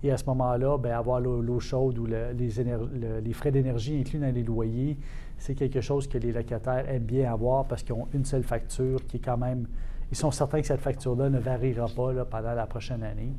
Et 0.03 0.11
à 0.11 0.17
ce 0.17 0.25
moment-là, 0.27 0.77
ben, 0.77 0.93
avoir 0.93 1.21
l'eau 1.21 1.61
chaude 1.61 1.99
ou 1.99 2.07
les, 2.07 3.33
frais 3.33 3.53
d'énergie 3.53 3.99
inclus 3.99 4.19
dans 4.19 4.35
les 4.35 4.43
loyers, 4.43 4.99
c'est 5.39 5.55
quelque 5.55 5.81
chose 5.81 6.09
que 6.09 6.19
les 6.19 6.33
locataires 6.33 6.89
aiment 6.89 7.05
bien 7.05 7.33
avoir 7.33 7.65
parce 7.65 7.83
qu'ils 7.83 7.95
ont 7.95 8.09
une 8.13 8.25
seule 8.25 8.43
facture 8.43 9.05
qui 9.07 9.19
est 9.19 9.21
quand 9.21 9.39
même. 9.39 9.67
Ils 10.11 10.17
sont 10.17 10.31
certains 10.31 10.61
que 10.61 10.67
cette 10.67 10.81
facture-là 10.81 11.31
ne 11.31 11.39
variera 11.39 11.87
pas 11.87 12.25
pendant 12.25 12.55
la 12.55 12.67
prochaine 12.67 13.03
année. 13.03 13.33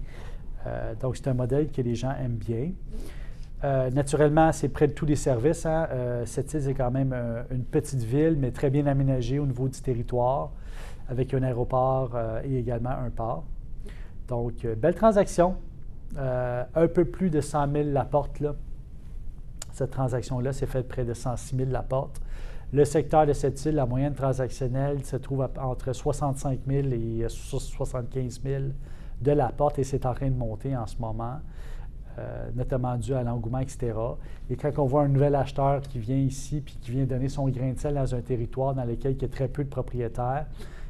Euh, 0.65 0.95
donc, 0.95 1.17
c'est 1.17 1.27
un 1.27 1.33
modèle 1.33 1.71
que 1.71 1.81
les 1.81 1.95
gens 1.95 2.13
aiment 2.19 2.37
bien. 2.37 2.71
Euh, 3.63 3.89
naturellement, 3.89 4.51
c'est 4.51 4.69
près 4.69 4.87
de 4.87 4.93
tous 4.93 5.05
les 5.05 5.15
services. 5.15 5.65
Hein. 5.65 5.87
Euh, 5.91 6.25
cette 6.25 6.53
île, 6.53 6.61
c'est 6.61 6.73
quand 6.73 6.91
même 6.91 7.15
une 7.51 7.63
petite 7.63 8.03
ville, 8.03 8.35
mais 8.37 8.51
très 8.51 8.69
bien 8.69 8.85
aménagée 8.85 9.39
au 9.39 9.45
niveau 9.45 9.67
du 9.67 9.81
territoire, 9.81 10.51
avec 11.09 11.33
un 11.33 11.43
aéroport 11.43 12.17
et 12.43 12.57
également 12.57 12.91
un 12.91 13.09
port. 13.09 13.43
Donc, 14.27 14.65
belle 14.77 14.95
transaction. 14.95 15.55
un 16.17 16.87
peu 16.87 17.05
plus 17.05 17.29
de 17.29 17.41
100 17.41 17.71
000 17.71 17.89
la 17.89 18.05
porte. 18.05 18.41
Cette 19.71 19.91
transaction-là 19.91 20.53
s'est 20.53 20.65
faite 20.65 20.87
près 20.87 21.05
de 21.05 21.13
106 21.13 21.55
000 21.55 21.69
la 21.71 21.83
porte. 21.83 22.19
Le 22.73 22.83
secteur 22.83 23.25
de 23.25 23.31
cette 23.31 23.63
île, 23.63 23.75
la 23.75 23.85
moyenne 23.85 24.13
transactionnelle, 24.13 25.05
se 25.05 25.15
trouve 25.15 25.47
entre 25.57 25.93
65 25.93 26.59
000 26.67 26.87
et 26.89 27.25
75 27.29 28.41
000 28.43 28.63
de 29.21 29.31
la 29.31 29.49
porte 29.49 29.79
et 29.79 29.85
c'est 29.85 30.05
en 30.05 30.13
train 30.13 30.29
de 30.29 30.35
monter 30.35 30.75
en 30.75 30.85
ce 30.85 30.97
moment, 30.97 31.39
euh, 32.17 32.49
notamment 32.55 32.97
dû 32.97 33.13
à 33.13 33.23
l'engouement, 33.23 33.59
etc. 33.59 33.93
Et 34.49 34.55
quand 34.55 34.71
on 34.79 34.85
voit 34.85 35.03
un 35.03 35.07
nouvel 35.07 35.35
acheteur 35.35 35.81
qui 35.81 35.99
vient 35.99 36.17
ici 36.17 36.61
puis 36.61 36.77
qui 36.81 36.91
vient 36.91 37.05
donner 37.05 37.29
son 37.29 37.47
grain 37.49 37.73
de 37.73 37.79
sel 37.79 37.95
dans 37.95 38.15
un 38.15 38.21
territoire 38.21 38.73
dans 38.73 38.85
lequel 38.85 39.13
il 39.13 39.21
y 39.21 39.25
a 39.25 39.27
très 39.27 39.47
peu 39.47 39.63
de 39.63 39.69
propriétaires, 39.69 40.45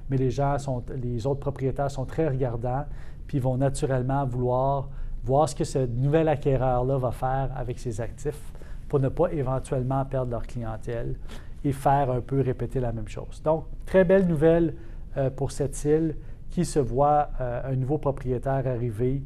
mais 0.10 0.18
les 0.18 0.32
gens 0.32 0.58
sont, 0.58 0.84
les 0.96 1.28
autres 1.28 1.40
propriétaires 1.40 1.92
sont 1.92 2.06
très 2.06 2.28
regardants 2.28 2.86
puis 3.28 3.40
vont 3.40 3.58
naturellement 3.58 4.26
vouloir 4.26 4.90
voir 5.24 5.50
ce 5.50 5.56
que 5.56 5.66
ce 5.66 5.80
nouvel 5.80 6.30
acquéreur-là 6.30 6.98
va 6.98 7.12
faire 7.12 7.50
avec 7.56 7.80
ses 7.80 8.00
actifs 8.00 8.54
pour 8.88 9.00
ne 9.00 9.10
pas 9.10 9.28
éventuellement 9.34 10.06
perdre 10.06 10.32
leur 10.32 10.48
clientèle 10.48 11.16
et 11.64 11.74
faire 11.74 12.10
un 12.10 12.22
peu 12.22 12.40
répéter 12.42 12.80
la 12.80 12.94
même 12.94 13.08
chose. 13.10 13.42
Donc, 13.44 13.66
très 13.86 14.06
belle 14.06 14.26
nouvelle 14.26 14.76
euh, 15.18 15.30
pour 15.30 15.52
cette 15.52 15.84
île 15.84 16.16
qui 16.50 16.64
se 16.64 16.80
voit 16.80 17.30
euh, 17.42 17.72
un 17.72 17.76
nouveau 17.76 17.98
propriétaire 17.98 18.66
arriver 18.66 19.22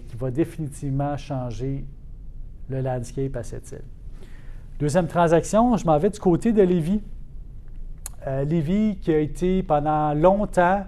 qui 0.00 0.16
va 0.16 0.30
définitivement 0.30 1.16
changer 1.16 1.84
le 2.68 2.80
landscape 2.80 3.36
à 3.36 3.42
cette 3.42 3.70
île. 3.72 3.84
Deuxième 4.78 5.06
transaction, 5.06 5.76
je 5.76 5.86
m'en 5.86 5.98
vais 5.98 6.10
du 6.10 6.18
côté 6.18 6.52
de 6.52 6.62
Lévis. 6.62 7.02
Euh, 8.26 8.44
Lévis 8.44 8.98
qui 9.00 9.12
a 9.12 9.18
été 9.18 9.62
pendant 9.62 10.14
longtemps 10.14 10.84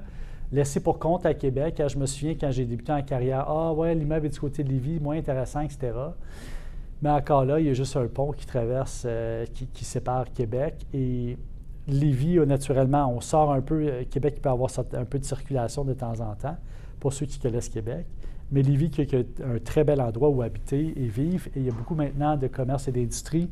laissé 0.52 0.80
pour 0.80 0.99
compte 0.99 1.26
à 1.26 1.34
Québec. 1.34 1.82
je 1.87 1.99
me 1.99 2.06
souviens 2.06 2.34
quand 2.40 2.50
j'ai 2.50 2.64
débuté 2.64 2.92
en 2.92 3.02
carrière, 3.02 3.44
ah 3.49 3.73
ouais, 3.73 3.94
l'immeuble 3.94 4.26
est 4.26 4.30
du 4.30 4.38
côté 4.38 4.62
de 4.62 4.68
Lévis, 4.68 5.00
moins 5.00 5.16
intéressant, 5.16 5.61
etc. 5.61 5.92
Mais 7.02 7.11
encore 7.11 7.44
là, 7.44 7.58
il 7.58 7.66
y 7.66 7.70
a 7.70 7.73
juste 7.73 7.96
un 7.96 8.06
pont 8.06 8.30
qui 8.32 8.46
traverse, 8.46 9.06
qui, 9.52 9.66
qui, 9.66 9.84
sépare 9.84 10.32
Québec. 10.32 10.87
Et 10.94 11.37
Lévis, 11.87 12.38
naturellement, 12.46 13.12
on 13.14 13.20
sort 13.20 13.52
un 13.52 13.61
peu. 13.61 13.87
Euh, 13.87 14.04
Québec 14.08 14.40
peut 14.40 14.49
avoir 14.49 14.70
un 14.94 15.04
peu 15.04 15.18
de 15.18 15.25
circulation 15.25 15.84
de 15.84 15.92
temps 15.92 16.20
en 16.20 16.34
temps, 16.34 16.56
pour 16.99 17.12
ceux 17.12 17.26
qui 17.26 17.38
connaissent 17.38 17.68
Québec. 17.68 18.06
Mais 18.54 18.62
Lévis, 18.62 18.88
qui 18.88 19.02
est 19.02 19.14
un 19.14 19.58
très 19.58 19.84
bel 19.84 20.00
endroit 20.00 20.30
où 20.30 20.40
habiter 20.40 20.94
et 20.96 21.08
vivre. 21.08 21.46
Et 21.49 21.61
il 21.61 21.64
y 21.66 21.68
a 21.68 21.73
beaucoup 21.73 21.94
maintenant 21.94 22.37
de 22.37 22.46
commerce 22.46 22.88
et 22.88 22.92
d'industrie 22.92 23.50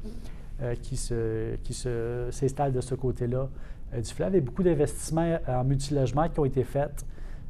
euh, 0.62 0.74
qui, 0.80 0.96
se, 0.96 1.56
qui 1.56 1.74
s'installent 1.74 2.72
de 2.72 2.80
ce 2.80 2.94
côté-là 2.94 3.48
euh, 3.92 4.00
du 4.00 4.10
fleuve. 4.10 4.36
Et 4.36 4.40
beaucoup 4.40 4.62
d'investissements 4.62 5.38
en 5.46 5.64
multilogement 5.64 6.28
qui 6.28 6.40
ont 6.40 6.44
été 6.44 6.64
faits 6.64 7.04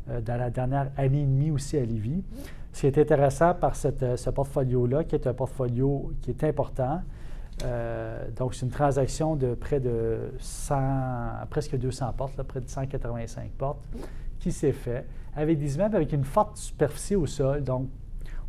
dans 0.08 0.36
la 0.36 0.50
dernière 0.50 0.90
année 0.96 1.20
et 1.22 1.26
demie 1.26 1.52
aussi 1.52 1.76
à 1.76 1.84
Lévis. 1.84 2.24
Ce 2.72 2.80
qui 2.80 2.86
est 2.88 2.98
intéressant 2.98 3.54
par 3.54 3.76
ce 3.76 4.30
portfolio-là, 4.30 5.04
qui 5.04 5.14
est 5.14 5.28
un 5.28 5.32
portfolio 5.32 6.10
qui 6.22 6.30
est 6.30 6.42
important, 6.42 7.02
euh, 7.64 8.28
donc, 8.36 8.54
c'est 8.54 8.66
une 8.66 8.72
transaction 8.72 9.36
de 9.36 9.54
près 9.54 9.80
de 9.80 10.32
100, 10.38 10.74
presque 11.50 11.76
200 11.76 12.12
portes, 12.16 12.42
près 12.42 12.60
de 12.60 12.68
185 12.68 13.50
portes, 13.52 13.84
qui 14.40 14.52
s'est 14.52 14.72
fait 14.72 15.06
avec 15.34 15.58
des 15.58 15.76
immeubles 15.76 15.96
avec 15.96 16.12
une 16.12 16.24
forte 16.24 16.56
superficie 16.56 17.16
au 17.16 17.26
sol. 17.26 17.62
Donc, 17.62 17.88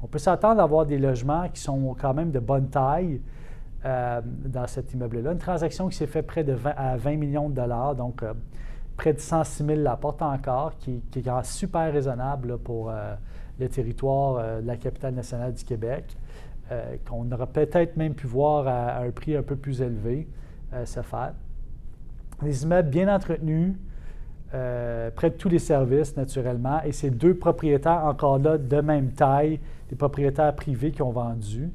on 0.02 0.08
peut 0.08 0.20
s'attendre 0.20 0.60
à 0.60 0.64
avoir 0.64 0.86
des 0.86 0.98
logements 0.98 1.48
qui 1.50 1.62
sont 1.62 1.96
quand 2.00 2.14
même 2.14 2.32
de 2.32 2.40
bonne 2.40 2.70
taille 2.70 3.22
euh, 3.86 4.22
dans 4.24 4.68
cet 4.68 4.94
immeuble-là. 4.94 5.32
Une 5.32 5.38
transaction 5.38 5.88
qui 5.88 5.98
s'est 5.98 6.08
faite 6.08 6.28
près 6.28 6.44
de 6.44 6.54
20, 6.54 6.74
à 6.76 6.98
20 6.98 7.16
millions 7.18 7.50
de 7.50 7.56
dollars, 7.56 7.96
donc 7.96 8.24
euh, 8.24 8.34
près 8.98 9.14
de 9.14 9.20
106 9.20 9.66
000 9.66 9.82
la 9.82 9.96
porte 9.96 10.22
encore, 10.22 10.78
qui, 10.78 11.02
est 11.16 11.44
super 11.44 11.92
raisonnable 11.92 12.58
pour 12.60 12.92
le 13.60 13.68
territoire 13.70 14.62
de 14.62 14.68
la 14.68 14.78
capitale 14.78 15.16
nationale 15.16 15.54
du 15.54 15.64
Québec. 15.64 16.16
Euh, 16.72 16.96
qu'on 17.06 17.30
aurait 17.34 17.48
peut-être 17.48 17.98
même 17.98 18.14
pu 18.14 18.26
voir 18.26 18.68
à, 18.68 19.00
un 19.00 19.12
prix 19.12 19.36
un 19.36 19.44
peu 19.44 19.58
plus 19.58 19.82
élevé 19.82 20.30
euh, 20.74 20.86
se 20.86 21.02
faire. 21.02 21.34
Des 22.42 22.64
immeubles 22.64 22.90
bien 22.90 23.14
entretenus, 23.14 23.76
euh, 24.54 25.10
près 25.12 25.30
de 25.30 25.36
tous 25.36 25.50
les 25.50 25.60
services, 25.60 26.16
naturellement, 26.16 26.82
et 26.84 26.92
c'est 26.92 27.10
deux 27.10 27.36
propriétaires 27.36 28.06
encore 28.06 28.40
là 28.40 28.58
de 28.58 28.82
même 28.82 29.12
taille, 29.12 29.60
des 29.90 29.96
propriétaires 29.96 30.56
privés 30.56 30.92
qui 30.92 31.02
ont 31.02 31.12
vendu. 31.12 31.72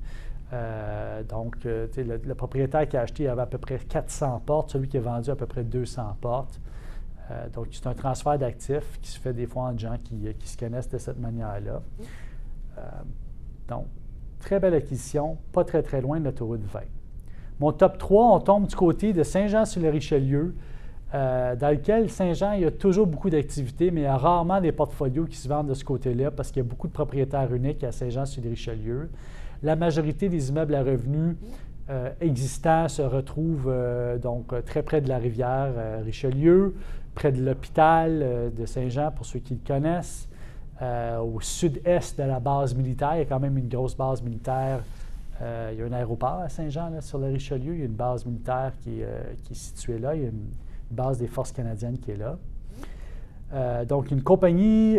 donc, 1.29 1.57
le, 1.65 2.35
propriétaire 2.35 2.89
qui 2.89 2.97
a 2.97 3.03
acheté 3.03 3.29
avait 3.29 3.43
à 3.43 3.47
peu 3.47 3.59
près 3.59 3.79
400 3.79 4.43
portes, 4.47 4.71
celui 4.71 4.89
qui 4.89 4.97
a 4.97 5.01
vendu 5.01 5.31
à 5.31 5.37
peu 5.37 5.47
près 5.47 5.65
200 5.65 6.17
portes. 6.21 6.61
donc, 7.53 7.67
c'est 7.73 7.87
un 7.87 7.95
transfert 7.95 8.39
d'actifs 8.39 8.99
qui 9.03 9.11
se 9.11 9.21
fait 9.21 9.33
des 9.33 9.47
fois 9.47 9.65
entre 9.65 9.79
gens 9.79 9.97
qui, 10.03 10.35
qui 10.39 10.49
se 10.49 10.57
connaissent 10.57 10.89
de 10.89 10.99
cette 10.99 11.19
manière-là. 11.19 11.83
donc, 13.69 13.87
Très 14.41 14.61
belle 14.61 14.75
acquisition, 14.75 15.37
pas 15.53 15.65
très 15.65 15.83
très 15.83 16.01
loin 16.01 16.21
de 16.21 16.25
l'autoroute 16.25 16.63
20. 16.63 16.81
Mon 17.61 17.73
top 17.73 17.99
3, 17.99 18.37
on 18.37 18.41
tombe 18.41 18.67
du 18.67 18.77
côté 18.77 19.13
de 19.13 19.23
Saint-Jean-sur-le-Richelieu, 19.25 20.55
euh, 21.15 21.57
dans 21.57 21.71
lequel 21.71 22.11
Saint-Jean, 22.11 22.53
il 22.53 22.61
y 22.61 22.65
a 22.67 22.71
toujours 22.71 23.07
beaucoup 23.07 23.31
d'activités, 23.31 23.91
mais 23.91 24.03
il 24.03 24.05
y 24.05 24.07
a 24.07 24.17
rarement 24.17 24.61
des 24.61 24.73
portfolios 24.73 25.25
qui 25.25 25.37
se 25.37 25.49
vendent 25.49 25.69
de 25.69 25.75
ce 25.75 25.85
côté-là 25.85 26.31
parce 26.31 26.51
qu'il 26.51 26.63
y 26.63 26.67
a 26.67 26.69
beaucoup 26.69 26.87
de 26.87 26.93
propriétaires 26.93 27.53
uniques 27.55 27.83
à 27.83 27.93
Saint-Jean-sur-le-Richelieu. 27.93 29.09
La 29.63 29.75
majorité 29.75 30.29
des 30.29 30.51
immeubles 30.51 30.75
à 30.75 30.83
revenus 30.83 31.37
euh, 31.89 32.11
existants 32.21 32.89
se 32.89 33.01
retrouvent 33.01 33.69
euh, 33.69 34.19
donc 34.19 34.53
très 34.67 34.83
près 34.83 35.01
de 35.01 35.09
la 35.09 35.17
rivière 35.17 35.73
Richelieu, 36.05 36.75
près 37.15 37.33
de 37.33 37.43
l'hôpital 37.43 38.53
de 38.55 38.67
Saint-Jean 38.67 39.11
pour 39.11 39.25
ceux 39.25 39.39
qui 39.39 39.55
le 39.55 39.67
connaissent. 39.67 40.29
Au 40.81 41.41
sud-est 41.41 42.19
de 42.21 42.23
la 42.25 42.39
base 42.39 42.73
militaire. 42.73 43.17
Il 43.17 43.19
y 43.19 43.23
a 43.23 43.25
quand 43.25 43.41
même 43.41 43.59
une 43.59 43.69
grosse 43.69 43.97
base 43.97 44.23
militaire. 44.23 44.85
Il 45.41 45.79
y 45.79 45.83
a 45.83 45.87
un 45.87 45.93
aéroport 45.93 46.39
à 46.39 46.49
Saint-Jean, 46.49 47.01
sur 47.01 47.19
le 47.19 47.27
Richelieu. 47.27 47.75
Il 47.75 47.79
y 47.81 47.83
a 47.83 47.87
une 47.87 47.93
base 47.93 48.25
militaire 48.25 48.71
qui, 48.81 49.01
qui, 49.43 49.53
est 49.53 49.57
située 49.57 49.99
là. 49.99 50.15
Il 50.15 50.23
y 50.23 50.25
a 50.27 50.29
une, 50.29 50.47
base 50.91 51.19
des 51.19 51.27
forces 51.27 51.53
canadiennes 51.53 51.99
qui 51.99 52.13
est 52.13 52.17
là. 52.17 53.85
donc, 53.85 54.11
une 54.11 54.23
compagnie 54.23 54.99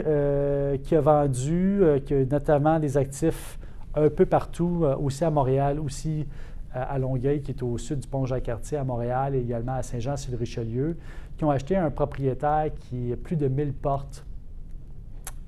qui 0.83 0.95
a 0.95 1.01
vendu 1.01 1.81
notamment 2.29 2.79
des 2.79 2.97
actifs 2.97 3.59
un 3.95 4.09
peu 4.09 4.25
partout, 4.25 4.85
aussi 5.01 5.23
à 5.23 5.31
Montréal, 5.31 5.79
aussi 5.79 6.27
à 6.71 6.99
Longueuil, 6.99 7.41
qui 7.41 7.51
est 7.51 7.63
au 7.63 7.77
sud 7.77 7.99
du 7.99 8.07
pont 8.07 8.25
Jacques-Cartier, 8.25 8.77
à 8.77 8.83
Montréal, 8.83 9.35
et 9.35 9.39
également 9.39 9.73
à 9.73 9.83
Saint-Jean-sur-le-Richelieu, 9.83 10.97
qui 11.37 11.43
ont 11.43 11.51
acheté 11.51 11.75
un 11.75 11.89
propriétaire 11.89 12.71
qui 12.79 13.11
a 13.13 13.15
plus 13.15 13.35
de 13.35 13.47
1000 13.47 13.73
portes 13.73 14.25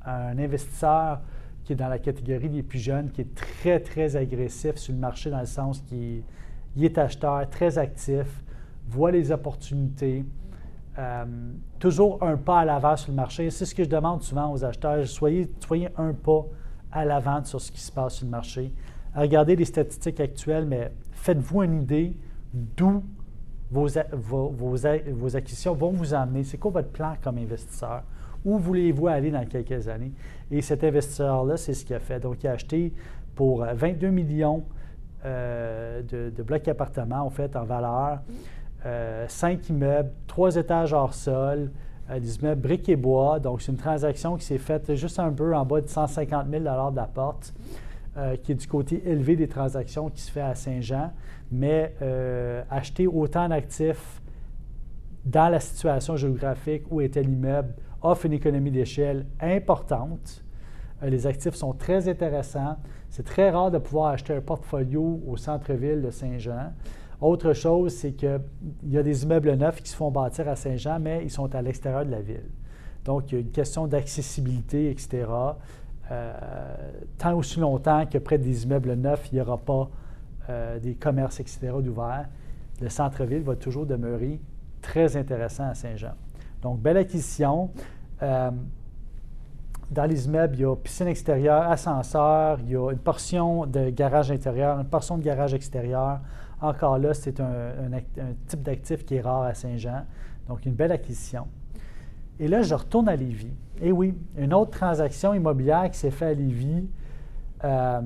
un 0.05 0.37
investisseur 0.39 1.21
qui 1.63 1.73
est 1.73 1.75
dans 1.75 1.89
la 1.89 1.99
catégorie 1.99 2.49
des 2.49 2.63
plus 2.63 2.79
jeunes, 2.79 3.11
qui 3.11 3.21
est 3.21 3.35
très, 3.35 3.79
très 3.79 4.15
agressif 4.15 4.77
sur 4.77 4.93
le 4.93 4.99
marché 4.99 5.29
dans 5.29 5.39
le 5.39 5.45
sens 5.45 5.81
qu'il 5.81 6.23
est 6.81 6.97
acheteur, 6.97 7.47
très 7.49 7.77
actif, 7.77 8.43
voit 8.87 9.11
les 9.11 9.31
opportunités, 9.31 10.25
euh, 10.97 11.25
toujours 11.79 12.21
un 12.21 12.37
pas 12.37 12.59
à 12.59 12.65
l'avant 12.65 12.95
sur 12.97 13.11
le 13.11 13.15
marché. 13.15 13.49
C'est 13.49 13.65
ce 13.65 13.73
que 13.73 13.83
je 13.83 13.89
demande 13.89 14.21
souvent 14.23 14.51
aux 14.51 14.63
acheteurs. 14.63 15.07
Soyez, 15.07 15.49
soyez 15.59 15.89
un 15.97 16.13
pas 16.13 16.45
à 16.91 17.05
l'avant 17.05 17.43
sur 17.43 17.61
ce 17.61 17.71
qui 17.71 17.79
se 17.79 17.91
passe 17.91 18.15
sur 18.15 18.25
le 18.25 18.31
marché. 18.31 18.73
Regardez 19.15 19.55
les 19.55 19.65
statistiques 19.65 20.19
actuelles, 20.19 20.65
mais 20.65 20.91
faites-vous 21.11 21.63
une 21.63 21.81
idée 21.81 22.17
d'où 22.53 23.03
vos, 23.71 23.87
vos, 24.11 24.49
vos, 24.49 25.35
acquisitions 25.35 25.73
vont 25.73 25.91
vous 25.91 26.13
amener. 26.13 26.43
C'est 26.43 26.57
quoi 26.57 26.71
votre 26.71 26.89
plan 26.89 27.13
comme 27.23 27.37
investisseur? 27.37 28.03
Où 28.43 28.57
voulez-vous 28.57 29.07
aller 29.07 29.31
dans 29.31 29.45
quelques 29.45 29.87
années? 29.87 30.11
Et 30.49 30.61
cet 30.61 30.83
investisseur-là, 30.83 31.57
c'est 31.57 31.73
ce 31.73 31.85
qu'il 31.85 31.95
a 31.95 31.99
fait. 31.99 32.19
Donc, 32.19 32.43
il 32.43 32.47
a 32.47 32.51
acheté 32.51 32.93
pour 33.35 33.63
22 33.63 34.07
euh, 34.07 34.11
millions 34.11 34.63
euh, 35.23 36.01
de, 36.01 36.43
blocs 36.43 36.67
appartements, 36.67 37.21
en 37.21 37.29
fait, 37.29 37.55
en 37.55 37.63
valeur, 37.63 38.19
euh, 38.85 39.25
cinq 39.27 39.69
immeubles, 39.69 40.11
trois 40.27 40.55
étages 40.55 40.93
hors 40.93 41.13
sol, 41.13 41.71
des 42.09 42.35
immeubles 42.37 42.61
briques 42.61 42.89
et 42.89 42.97
bois. 42.97 43.39
Donc, 43.39 43.61
c'est 43.61 43.71
une 43.71 43.77
transaction 43.77 44.35
qui 44.35 44.43
s'est 44.43 44.57
faite 44.57 44.95
juste 44.95 45.17
un 45.19 45.31
peu 45.31 45.55
en 45.55 45.65
bas 45.65 45.79
de 45.79 45.87
150 45.87 46.47
000 46.49 46.61
de 46.61 46.95
la 46.95 47.09
porte. 47.13 47.53
qui 48.43 48.51
est 48.51 48.55
du 48.55 48.67
côté 48.67 49.01
élevé 49.05 49.37
des 49.37 49.47
transactions 49.47 50.09
qui 50.09 50.19
se 50.19 50.29
fait 50.29 50.41
à 50.41 50.53
Saint-Jean, 50.53 51.13
mais 51.53 51.95
acheter 52.69 53.07
autant 53.07 53.47
d'actifs 53.47 54.21
dans 55.23 55.47
la 55.47 55.61
situation 55.61 56.17
géographique 56.17 56.83
où 56.89 56.99
était 56.99 57.23
l'immeuble 57.23 57.73
offre 58.01 58.25
une 58.25 58.33
économie 58.33 58.71
d'échelle 58.71 59.25
importante. 59.39 60.43
les 61.01 61.27
actifs 61.27 61.55
sont 61.55 61.73
très 61.73 62.07
intéressants. 62.07 62.77
C'est 63.09 63.23
très 63.23 63.49
rare 63.49 63.71
de 63.71 63.77
pouvoir 63.77 64.07
acheter 64.07 64.33
un 64.33 64.41
portfolio 64.41 65.21
au 65.27 65.35
centre-ville 65.37 66.01
de 66.01 66.11
Saint-Jean. 66.11 66.73
Autre 67.21 67.53
chose, 67.53 67.93
c'est 67.93 68.13
qu'il 68.13 68.41
y 68.87 68.97
a 68.97 69.03
des 69.03 69.23
immeubles 69.23 69.53
neufs 69.53 69.81
qui 69.81 69.89
se 69.89 69.95
font 69.95 70.09
bâtir 70.09 70.49
à 70.49 70.55
Saint-Jean, 70.55 70.99
mais 70.99 71.21
ils 71.23 71.29
sont 71.29 71.53
à 71.53 71.61
l'extérieur 71.61 72.03
de 72.03 72.11
la 72.11 72.21
ville. 72.21 72.49
Donc, 73.05 73.31
il 73.31 73.35
y 73.35 73.37
a 73.37 73.41
une 73.41 73.51
question 73.51 73.85
d'accessibilité, 73.85 74.89
etc. 74.89 75.27
Euh, 76.11 76.33
tant 77.19 77.37
aussi 77.37 77.59
longtemps 77.59 78.05
que 78.07 78.17
près 78.17 78.39
des 78.39 78.63
immeubles 78.63 78.93
neufs, 78.93 79.29
il 79.31 79.35
n'y 79.35 79.41
aura 79.41 79.57
pas 79.57 79.89
euh, 80.49 80.79
des 80.79 80.95
commerces, 80.95 81.39
etc., 81.39 81.71
d'ouvert, 81.81 82.27
le 82.81 82.89
centre-ville 82.89 83.43
va 83.43 83.55
toujours 83.55 83.85
demeurer 83.85 84.39
très 84.81 85.15
intéressant 85.15 85.67
à 85.67 85.75
Saint-Jean. 85.75 86.13
Donc, 86.63 86.79
belle 86.79 86.97
acquisition. 86.97 87.69
Euh, 88.23 88.49
dans 89.91 90.05
les 90.05 90.25
immeubles, 90.25 90.55
il 90.55 90.61
y 90.61 90.65
a 90.65 90.75
piscine 90.75 91.07
extérieure, 91.07 91.69
ascenseur, 91.69 92.59
il 92.61 92.71
y 92.71 92.75
a 92.75 92.91
une 92.91 92.99
portion 92.99 93.65
de 93.65 93.89
garage 93.89 94.31
intérieur, 94.31 94.79
une 94.79 94.87
portion 94.87 95.17
de 95.17 95.23
garage 95.23 95.53
extérieur. 95.53 96.19
Encore 96.61 96.99
là, 96.99 97.13
c'est 97.15 97.39
un, 97.39 97.71
type 98.47 98.61
d'actif 98.61 99.03
qui 99.03 99.15
est 99.15 99.21
rare 99.21 99.43
à 99.43 99.53
Saint-Jean. 99.55 100.05
Donc, 100.47 100.65
une 100.65 100.73
belle 100.73 100.91
acquisition. 100.91 101.47
Et 102.39 102.47
là, 102.47 102.61
je 102.61 102.75
retourne 102.75 103.09
à 103.09 103.15
Lévis. 103.15 103.53
Et 103.81 103.91
oui, 103.91 104.13
une 104.37 104.53
autre 104.53 104.71
transaction 104.71 105.33
immobilière 105.33 105.89
qui 105.89 105.97
s'est 105.97 106.11
faite 106.11 106.29
à 106.29 106.33
Lévis. 106.33 106.87
Euh, 107.63 108.01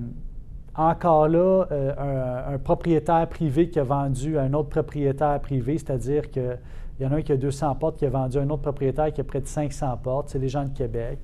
encore 0.73 1.27
là, 1.27 1.65
euh, 1.71 2.53
un, 2.53 2.57
propriétaire 2.57 3.27
privé 3.27 3.69
qui 3.69 3.79
a 3.79 3.83
vendu 3.83 4.37
à 4.37 4.43
un 4.43 4.53
autre 4.53 4.69
propriétaire 4.69 5.39
privé, 5.39 5.77
c'est-à-dire 5.77 6.29
qu'il 6.29 6.57
y 6.99 7.05
en 7.05 7.11
a 7.11 7.15
un 7.15 7.21
qui 7.21 7.31
a 7.31 7.37
200 7.37 7.75
portes 7.75 7.97
qui 7.97 8.05
a 8.05 8.09
vendu 8.09 8.37
à 8.37 8.41
un 8.41 8.49
autre 8.49 8.61
propriétaire 8.61 9.11
qui 9.11 9.21
a 9.21 9.23
près 9.23 9.41
de 9.41 9.47
500 9.47 9.97
portes. 10.03 10.29
C'est 10.29 10.39
les 10.39 10.49
gens 10.49 10.63
de 10.63 10.69
Québec 10.77 11.19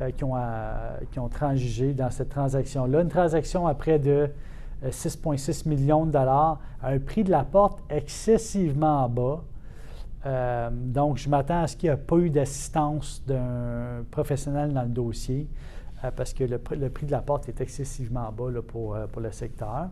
euh, 0.00 0.10
qui, 0.10 0.24
ont, 0.24 0.34
qui 1.10 1.18
ont 1.18 1.28
transigé 1.28 1.92
dans 1.94 2.10
cette 2.10 2.28
transaction-là. 2.28 3.02
Une 3.02 3.08
transaction 3.08 3.66
à 3.66 3.74
près 3.74 3.98
de 3.98 4.30
6,6 4.84 5.68
millions 5.68 6.06
de 6.06 6.12
dollars 6.12 6.60
à 6.82 6.90
un 6.90 6.98
prix 6.98 7.24
de 7.24 7.30
la 7.30 7.44
porte 7.44 7.80
excessivement 7.90 9.08
bas. 9.08 9.42
Euh, 10.26 10.70
donc, 10.72 11.16
je 11.16 11.28
m'attends 11.28 11.62
à 11.62 11.66
ce 11.66 11.76
qu'il 11.76 11.90
n'y 11.90 11.94
ait 11.94 11.98
pas 11.98 12.16
eu 12.16 12.30
d'assistance 12.30 13.22
d'un 13.26 14.04
professionnel 14.10 14.72
dans 14.72 14.82
le 14.82 14.88
dossier 14.88 15.48
euh, 16.04 16.10
parce 16.14 16.32
que 16.32 16.44
le, 16.44 16.58
prix 16.58 17.06
de 17.06 17.10
la 17.10 17.20
porte 17.20 17.48
est 17.48 17.60
excessivement 17.60 18.30
bas 18.32 18.50
pour, 18.66 18.94
euh, 18.94 19.06
pour, 19.06 19.22
le 19.22 19.30
secteur. 19.30 19.88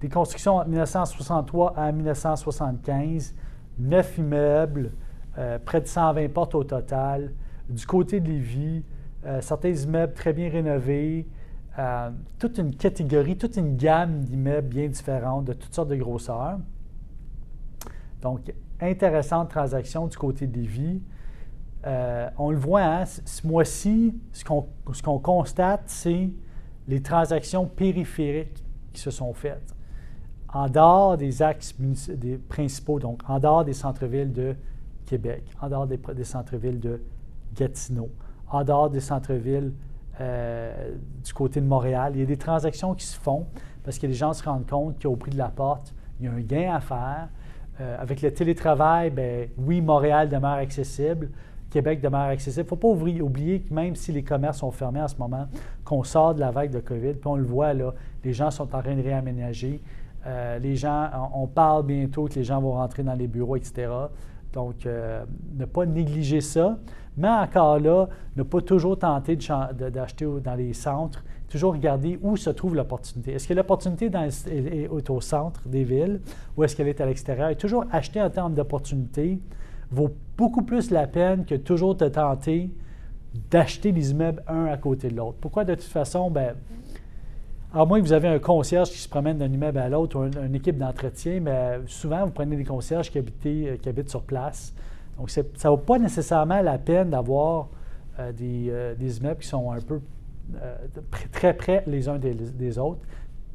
des 0.00 0.08
constructions 0.08 0.56
entre 0.56 0.68
1963 0.68 1.74
à 1.76 1.92
1975, 1.92 3.34
neuf 3.78 4.18
immeubles, 4.18 4.92
près 5.64 5.82
de 5.82 5.86
120 5.86 6.32
portes 6.32 6.54
au 6.54 6.64
total. 6.64 7.32
Du 7.68 7.86
côté 7.86 8.20
de 8.20 8.28
Lévis, 8.28 8.84
certains 9.40 9.70
immeubles 9.70 10.14
très 10.14 10.32
bien 10.32 10.50
rénovés, 10.50 11.26
toute 12.38 12.58
une 12.58 12.74
catégorie, 12.74 13.36
toute 13.36 13.56
une 13.56 13.76
gamme 13.76 14.20
d'immeubles 14.24 14.68
bien 14.68 14.88
différentes 14.88 15.44
de 15.44 15.52
toutes 15.52 15.74
sortes 15.74 15.88
de 15.88 15.96
grosseurs. 15.96 16.58
Donc, 18.22 18.52
intéressante 18.80 19.50
transaction 19.50 20.06
du 20.06 20.16
côté 20.16 20.46
des 20.46 20.62
vies. 20.62 21.02
Euh, 21.86 22.28
on 22.38 22.50
le 22.50 22.56
voit, 22.56 22.82
hein, 22.82 23.04
ce 23.04 23.46
mois-ci, 23.46 24.18
ce 24.32 24.44
qu'on 24.44 25.18
constate, 25.18 25.82
c'est 25.86 26.30
les 26.88 27.02
transactions 27.02 27.66
périphériques 27.66 28.64
qui 28.92 29.00
se 29.00 29.10
sont 29.10 29.32
faites 29.34 29.76
en 30.56 30.68
dehors 30.68 31.16
des 31.16 31.42
axes 31.42 31.74
des 32.08 32.38
principaux, 32.38 32.98
donc 32.98 33.20
en 33.28 33.38
dehors 33.38 33.64
des 33.64 33.74
centres-villes 33.74 34.32
de 34.32 34.56
Québec, 35.04 35.44
en 35.60 35.68
dehors 35.68 35.86
des, 35.86 36.24
centres-villes 36.24 36.80
de 36.80 37.02
Gatineau, 37.54 38.10
en 38.50 38.64
dehors 38.64 38.88
des 38.88 39.00
centres-villes 39.00 39.72
euh, 40.20 40.94
du 41.24 41.32
côté 41.32 41.60
de 41.60 41.66
Montréal. 41.66 42.12
Il 42.14 42.20
y 42.20 42.22
a 42.22 42.26
des 42.26 42.36
transactions 42.36 42.94
qui 42.94 43.06
se 43.06 43.18
font 43.18 43.46
parce 43.84 43.98
que 43.98 44.06
les 44.06 44.14
gens 44.14 44.32
se 44.32 44.42
rendent 44.42 44.66
compte 44.66 45.00
qu'au 45.02 45.16
prix 45.16 45.30
de 45.30 45.38
la 45.38 45.48
porte, 45.48 45.94
il 46.18 46.26
y 46.26 46.28
a 46.28 46.32
un 46.32 46.40
gain 46.40 46.74
à 46.74 46.80
faire. 46.80 47.28
Euh, 47.80 47.96
avec 48.00 48.22
le 48.22 48.32
télétravail, 48.32 49.10
ben, 49.10 49.48
oui, 49.58 49.80
Montréal 49.82 50.28
demeure 50.28 50.52
accessible, 50.52 51.30
Québec 51.70 52.00
demeure 52.00 52.22
accessible. 52.22 52.62
Il 52.62 52.64
ne 52.64 52.68
faut 52.68 52.76
pas 52.76 52.88
oublier 52.88 53.60
que 53.60 53.74
même 53.74 53.94
si 53.94 54.12
les 54.12 54.22
commerces 54.22 54.58
sont 54.58 54.70
fermés 54.70 55.02
en 55.02 55.08
ce 55.08 55.16
moment, 55.16 55.46
qu'on 55.84 56.02
sort 56.02 56.34
de 56.34 56.40
la 56.40 56.50
vague 56.50 56.70
de 56.70 56.80
COVID, 56.80 57.14
puis 57.14 57.26
on 57.26 57.36
le 57.36 57.44
voit 57.44 57.74
là, 57.74 57.92
les 58.24 58.32
gens 58.32 58.50
sont 58.50 58.74
en 58.74 58.80
train 58.80 58.94
de 58.94 59.02
réaménager. 59.02 59.82
Euh, 60.26 60.58
les 60.58 60.74
gens, 60.74 61.08
on, 61.34 61.46
parle 61.46 61.84
bientôt 61.84 62.24
que 62.24 62.34
les 62.34 62.44
gens 62.44 62.60
vont 62.60 62.72
rentrer 62.72 63.02
dans 63.02 63.14
les 63.14 63.28
bureaux, 63.28 63.56
etc. 63.56 63.88
Donc, 64.52 64.86
euh, 64.86 65.24
ne 65.56 65.64
pas 65.64 65.86
négliger 65.86 66.40
ça. 66.40 66.78
Mais 67.16 67.28
encore 67.28 67.78
là, 67.78 68.08
ne 68.36 68.42
pas 68.42 68.60
toujours 68.60 68.98
tenter 68.98 69.36
d'acheter 69.36 70.26
dans 70.42 70.54
les 70.54 70.72
centres 70.74 71.24
toujours 71.48 71.72
regarder 71.72 72.18
où 72.22 72.36
se 72.36 72.50
trouve 72.50 72.74
l'opportunité. 72.74 73.32
Est-ce 73.32 73.48
que 73.48 73.54
l'opportunité 73.54 74.10
est, 74.10 74.88
au 74.88 75.20
centre 75.20 75.68
des 75.68 75.84
villes 75.84 76.20
ou 76.56 76.64
est-ce 76.64 76.76
qu'elle 76.76 76.88
est 76.88 77.00
à 77.00 77.06
l'extérieur? 77.06 77.50
Et 77.50 77.56
toujours 77.56 77.84
acheter 77.90 78.20
en 78.20 78.30
termes 78.30 78.54
d'opportunité 78.54 79.38
vaut 79.90 80.10
beaucoup 80.36 80.62
plus 80.62 80.90
la 80.90 81.06
peine 81.06 81.44
que 81.44 81.54
toujours 81.54 81.96
te 81.96 82.04
tenter 82.04 82.70
d'acheter 83.50 83.92
les 83.92 84.10
immeubles 84.10 84.42
un 84.48 84.66
à 84.66 84.76
côté 84.76 85.08
de 85.08 85.16
l'autre. 85.16 85.36
Pourquoi? 85.40 85.64
De 85.64 85.74
toute 85.74 85.84
façon, 85.84 86.30
ben, 86.30 86.54
à 87.72 87.84
moins 87.84 88.00
que 88.00 88.06
vous 88.06 88.12
avez 88.12 88.28
un 88.28 88.38
concierge 88.38 88.90
qui 88.90 88.98
se 88.98 89.08
promène 89.08 89.38
d'un 89.38 89.52
immeuble 89.52 89.78
à 89.78 89.88
l'autre 89.88 90.18
ou 90.18 90.24
une, 90.24 90.54
équipe 90.54 90.78
d'entretien, 90.78 91.40
mais 91.40 91.80
souvent, 91.86 92.24
vous 92.24 92.32
prenez 92.32 92.56
des 92.56 92.64
concierges 92.64 93.10
qui, 93.10 93.18
euh, 93.18 93.76
qui 93.76 93.88
habitent 93.88 94.10
sur 94.10 94.22
place. 94.22 94.72
Donc, 95.18 95.30
ça 95.30 95.42
ne 95.42 95.68
vaut 95.68 95.76
pas 95.76 95.98
nécessairement 95.98 96.62
la 96.62 96.78
peine 96.78 97.10
d'avoir 97.10 97.68
euh, 98.18 98.32
des, 98.32 98.66
euh, 98.70 98.94
des, 98.94 99.18
immeubles 99.18 99.40
qui 99.40 99.48
sont 99.48 99.70
un 99.72 99.80
peu 99.80 100.00
très 101.32 101.54
près 101.54 101.82
les 101.86 102.08
uns 102.08 102.18
des, 102.18 102.78
autres, 102.78 103.00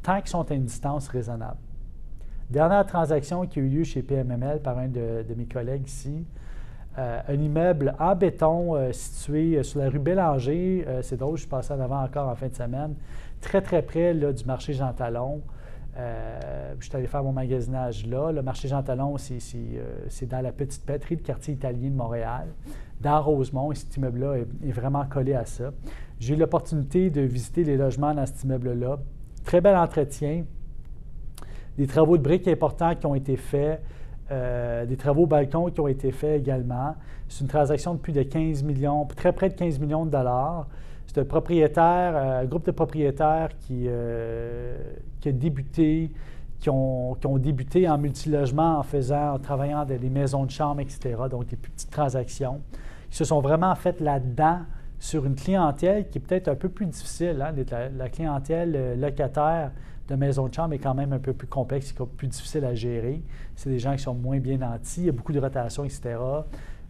tant 0.03 0.19
qu'ils 0.19 0.29
sont 0.29 0.49
à 0.51 0.53
une 0.53 0.65
distance 0.65 1.07
raisonnable. 1.07 1.57
Dernière 2.49 2.85
transaction 2.85 3.47
qui 3.47 3.59
a 3.59 3.61
eu 3.63 3.69
lieu 3.69 3.83
chez 3.83 4.01
PMML 4.01 4.61
par 4.61 4.77
un 4.77 4.89
de, 4.89 5.23
mes 5.37 5.45
collègues 5.45 5.87
ici, 5.87 6.25
un 6.97 7.39
immeuble 7.39 7.95
en 7.99 8.15
béton 8.15 8.75
euh, 8.75 8.91
situé 8.91 9.63
sur 9.63 9.79
la 9.79 9.89
rue 9.89 9.99
Bélanger. 9.99 10.85
c'est 11.01 11.17
drôle, 11.17 11.37
je 11.37 11.41
suis 11.41 11.49
passé 11.49 11.73
en 11.73 11.79
avant 11.79 12.03
encore 12.03 12.27
en 12.27 12.35
fin 12.35 12.47
de 12.47 12.55
semaine, 12.55 12.95
très 13.39 13.61
très 13.61 13.81
près 13.81 14.13
du 14.13 14.45
marché 14.45 14.73
Jean 14.73 14.91
Talon. 14.93 15.41
je 15.95 16.85
suis 16.85 16.95
allé 16.95 17.07
faire 17.07 17.23
mon 17.23 17.31
magasinage 17.31 18.05
là. 18.07 18.31
Le 18.31 18.41
marché 18.41 18.67
Jean 18.67 18.83
Talon, 18.83 19.15
c'est 19.17 20.25
dans 20.27 20.41
la 20.41 20.51
petite 20.51 20.85
patrie 20.85 21.15
de 21.15 21.21
quartier 21.21 21.53
italien 21.53 21.89
de 21.89 21.95
Montréal, 21.95 22.47
dans 22.99 23.21
Rosemont. 23.21 23.71
Et 23.71 23.75
cet 23.75 23.95
immeuble-là 23.95 24.37
est, 24.63 24.71
vraiment 24.71 25.05
collé 25.05 25.33
à 25.33 25.45
ça. 25.45 25.71
J'ai 26.19 26.35
eu 26.35 26.37
l'opportunité 26.37 27.09
de 27.09 27.21
visiter 27.21 27.63
les 27.63 27.77
logements 27.77 28.13
dans 28.13 28.25
cet 28.25 28.43
immeuble-là. 28.43 28.99
Très 29.43 29.61
bel 29.61 29.75
entretien. 29.75 30.43
Des 31.77 31.87
travaux 31.87 32.17
de 32.17 32.23
briques 32.23 32.47
importants 32.47 32.95
qui 32.95 33.05
ont 33.05 33.15
été 33.15 33.37
faits. 33.37 33.81
Euh, 34.31 34.85
des 34.85 34.95
travaux 34.95 35.25
balcon 35.25 35.69
qui 35.69 35.81
ont 35.81 35.89
été 35.89 36.11
faits 36.11 36.39
également. 36.39 36.95
C'est 37.27 37.41
une 37.41 37.49
transaction 37.49 37.95
de 37.95 37.99
plus 37.99 38.13
de 38.13 38.23
15 38.23 38.63
millions, 38.63 39.05
très 39.05 39.33
près 39.33 39.49
de 39.49 39.55
15 39.55 39.77
millions 39.79 40.05
de 40.05 40.11
dollars. 40.11 40.67
C'est 41.05 41.19
un 41.19 41.25
propriétaire, 41.25 42.13
euh, 42.15 42.41
un 42.41 42.45
groupe 42.45 42.65
de 42.65 42.71
propriétaires 42.71 43.49
qui, 43.59 43.85
euh, 43.87 44.77
qui 45.19 45.27
a 45.27 45.31
débuté, 45.33 46.11
qui 46.61 46.69
ont, 46.69 47.15
qui 47.19 47.27
ont, 47.27 47.37
débuté 47.37 47.89
en 47.89 47.97
multilogement 47.97 48.79
en 48.79 48.83
faisant, 48.83 49.33
en 49.33 49.39
travaillant 49.39 49.83
dans 49.83 49.97
des 49.97 50.09
maisons 50.09 50.45
de 50.45 50.51
chambre, 50.51 50.79
etc., 50.79 51.15
donc 51.29 51.47
des 51.47 51.57
petites 51.57 51.89
transactions, 51.89 52.61
qui 53.09 53.17
se 53.17 53.25
sont 53.25 53.41
vraiment 53.41 53.75
faites 53.75 53.99
là-dedans 53.99 54.59
sur 54.97 55.25
une 55.25 55.35
clientèle 55.35 56.07
qui 56.09 56.19
est 56.19 56.21
peut-être 56.21 56.47
un 56.47 56.55
peu 56.55 56.69
plus 56.69 56.85
difficile. 56.85 57.41
Hein, 57.41 57.53
la, 57.97 58.07
clientèle 58.07 58.73
euh, 58.77 58.95
locataire 58.95 59.71
de 60.07 60.15
maison 60.15 60.47
de 60.47 60.53
chambre 60.53 60.73
est 60.73 60.79
quand 60.79 60.93
même 60.93 61.13
un 61.13 61.19
peu 61.19 61.33
plus 61.33 61.47
complexe, 61.47 61.91
et 61.91 62.05
plus 62.17 62.27
difficile 62.27 62.65
à 62.65 62.73
gérer. 62.73 63.21
C'est 63.55 63.69
des 63.69 63.79
gens 63.79 63.93
qui 63.95 64.03
sont 64.03 64.15
moins 64.15 64.39
bien 64.39 64.57
nantis, 64.57 65.01
il 65.01 65.05
y 65.05 65.09
a 65.09 65.11
beaucoup 65.11 65.33
de 65.33 65.39
rotation, 65.39 65.83
etc. 65.83 66.17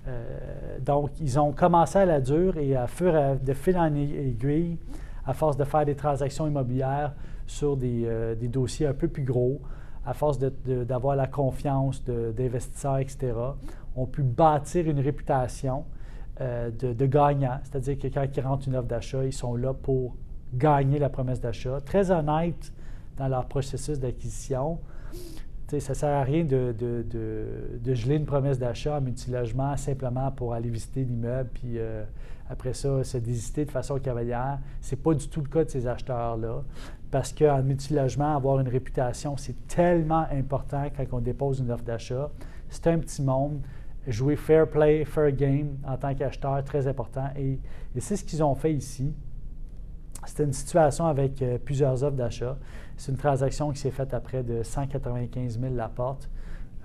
Euh, 0.07 0.79
donc, 0.79 1.11
ils 1.19 1.39
ont 1.39 1.51
commencé 1.51 1.99
à 1.99 2.05
la 2.05 2.19
dure 2.19 2.57
et 2.57 2.75
à 2.75 2.87
fur 2.87 3.13
de 3.41 3.53
fil 3.53 3.77
en 3.77 3.93
aiguille, 3.93 4.77
à 5.25 5.33
force 5.33 5.57
de 5.57 5.63
faire 5.63 5.85
des 5.85 5.95
transactions 5.95 6.47
immobilières 6.47 7.13
sur 7.45 7.77
des, 7.77 8.03
euh, 8.05 8.35
dossiers 8.35 8.87
un 8.87 8.93
peu 8.93 9.07
plus 9.07 9.23
gros, 9.23 9.61
à 10.05 10.13
force 10.13 10.39
d'avoir 10.39 11.15
la 11.15 11.27
confiance 11.27 12.03
d'investisseurs, 12.03 12.97
etc., 12.97 13.33
ont 13.95 14.07
pu 14.07 14.23
bâtir 14.23 14.89
une 14.89 14.99
réputation 14.99 15.85
euh, 16.39 16.71
de, 16.71 17.05
gagnants, 17.05 17.59
c'est-à-dire 17.63 17.99
que 17.99 18.07
quand 18.07 18.25
ils 18.35 18.41
rentrent 18.41 18.67
une 18.67 18.75
offre 18.75 18.87
d'achat, 18.87 19.23
ils 19.23 19.33
sont 19.33 19.55
là 19.55 19.73
pour 19.73 20.15
gagner 20.55 20.97
la 20.97 21.09
promesse 21.09 21.39
d'achat. 21.39 21.79
Très 21.81 22.09
honnêtes 22.09 22.73
dans 23.21 23.27
leur 23.27 23.45
processus 23.45 23.99
d'acquisition. 23.99 24.79
Ça 25.67 25.77
ne 25.77 25.95
sert 25.95 26.09
à 26.09 26.23
rien 26.23 26.43
de, 26.43 26.73
geler 27.93 28.15
une 28.15 28.25
promesse 28.25 28.57
d'achat 28.57 28.97
en 28.97 29.01
multilogement 29.01 29.77
simplement 29.77 30.31
pour 30.31 30.53
aller 30.53 30.69
visiter 30.69 31.03
l'immeuble, 31.03 31.49
puis 31.53 31.77
euh, 31.77 32.03
après 32.49 32.73
ça, 32.73 33.03
se 33.03 33.17
désister 33.19 33.63
de 33.63 33.71
façon 33.71 33.99
cavalière. 33.99 34.59
Ce 34.81 34.95
n'est 34.95 35.01
pas 35.01 35.13
du 35.13 35.27
tout 35.29 35.41
le 35.41 35.47
cas 35.47 35.63
de 35.63 35.69
ces 35.69 35.87
acheteurs-là, 35.87 36.63
parce 37.11 37.31
qu'en 37.31 37.61
multilogement, 37.61 38.35
avoir 38.35 38.59
une 38.59 38.67
réputation, 38.67 39.37
c'est 39.37 39.67
tellement 39.67 40.25
important 40.31 40.87
quand 40.97 41.05
on 41.11 41.19
dépose 41.19 41.59
une 41.59 41.71
offre 41.71 41.83
d'achat. 41.83 42.31
C'est 42.69 42.87
un 42.87 42.97
petit 42.97 43.21
monde. 43.21 43.61
jouer 44.07 44.35
fair 44.35 44.67
play, 44.67 45.05
fair 45.05 45.31
game 45.31 45.77
en 45.87 45.95
tant 45.95 46.15
qu'acheteur, 46.15 46.63
très 46.63 46.87
important. 46.87 47.29
Et, 47.37 47.59
c'est 47.99 48.15
ce 48.15 48.23
qu'ils 48.23 48.43
ont 48.43 48.55
fait 48.55 48.73
ici. 48.73 49.13
C'était 50.25 50.43
une 50.43 50.53
situation 50.53 51.05
avec 51.05 51.41
euh, 51.41 51.57
plusieurs 51.63 52.03
offres 52.03 52.17
d'achat. 52.17 52.57
C'est 53.01 53.11
une 53.11 53.17
transaction 53.17 53.71
qui 53.71 53.79
s'est 53.79 53.89
faite 53.89 54.13
à 54.13 54.19
près 54.19 54.43
de 54.43 54.61
195 54.61 55.59
000 55.59 55.73
la 55.73 55.89
porte, 55.89 56.29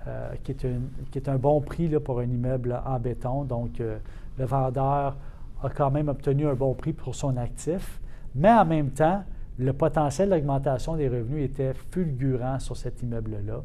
euh, 0.07 0.31
qui, 0.43 0.51
est 0.51 1.29
un 1.29 1.35
bon 1.35 1.61
prix 1.61 1.87
là, 1.89 1.99
pour 1.99 2.21
un 2.21 2.23
immeuble 2.23 2.81
en 2.87 2.97
béton. 2.97 3.43
Donc, 3.43 3.79
euh, 3.79 3.99
le 4.39 4.45
vendeur 4.45 5.15
a 5.61 5.69
quand 5.69 5.91
même 5.91 6.07
obtenu 6.07 6.47
un 6.47 6.55
bon 6.55 6.73
prix 6.73 6.91
pour 6.91 7.13
son 7.13 7.37
actif, 7.37 8.01
mais 8.33 8.49
en 8.49 8.65
même 8.65 8.89
temps, 8.89 9.23
le 9.59 9.73
potentiel 9.73 10.31
d'augmentation 10.31 10.95
des 10.95 11.07
revenus 11.07 11.51
était 11.51 11.75
fulgurant 11.91 12.57
sur 12.57 12.75
cet 12.75 13.03
immeuble-là. 13.03 13.61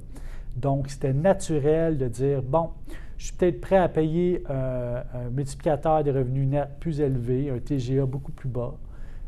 Donc, 0.55 0.91
c'était 0.91 1.15
naturel 1.15 1.97
de 1.97 2.09
dire, 2.09 2.43
bon, 2.43 2.69
je 3.17 3.29
suis 3.29 3.35
peut-être 3.35 3.62
prêt 3.62 3.79
à 3.79 3.88
payer 3.88 4.45
un 4.51 5.31
multiplicateur 5.31 6.05
des 6.05 6.11
revenus 6.11 6.47
nets 6.49 6.69
plus 6.81 7.01
élevé, 7.01 7.49
un 7.49 7.61
TGA 7.61 8.05
beaucoup 8.05 8.33
plus 8.33 8.51
bas, 8.51 8.75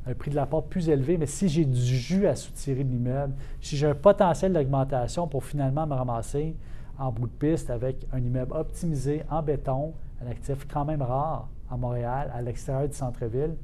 un 0.06 0.14
prix 0.14 0.30
de 0.30 0.36
la 0.36 0.46
porte 0.46 0.68
plus 0.68 0.88
élevé, 0.88 1.16
mais 1.16 1.26
si 1.26 1.48
j'ai 1.48 1.64
du 1.64 1.80
jus 1.80 2.26
à 2.26 2.36
soutirer 2.36 2.84
de 2.84 2.90
l'immeuble, 2.90 3.34
si 3.60 3.76
j'ai 3.76 3.86
un 3.86 3.94
potentiel 3.94 4.52
d'augmentation 4.52 5.26
pour 5.26 5.44
finalement 5.44 5.86
me 5.86 5.94
ramasser 5.94 6.54
en 6.98 7.10
bout 7.10 7.26
de 7.26 7.32
piste 7.32 7.70
avec 7.70 8.06
un 8.12 8.18
immeuble 8.18 8.52
optimisé 8.54 9.22
en 9.30 9.42
béton, 9.42 9.94
un 10.22 10.30
actif 10.30 10.66
quand 10.72 10.84
même 10.84 11.02
rare 11.02 11.48
à 11.70 11.76
Montréal, 11.76 12.30
à 12.34 12.42
l'extérieur 12.42 12.88
du 12.88 12.94
centre-ville, 12.94 13.56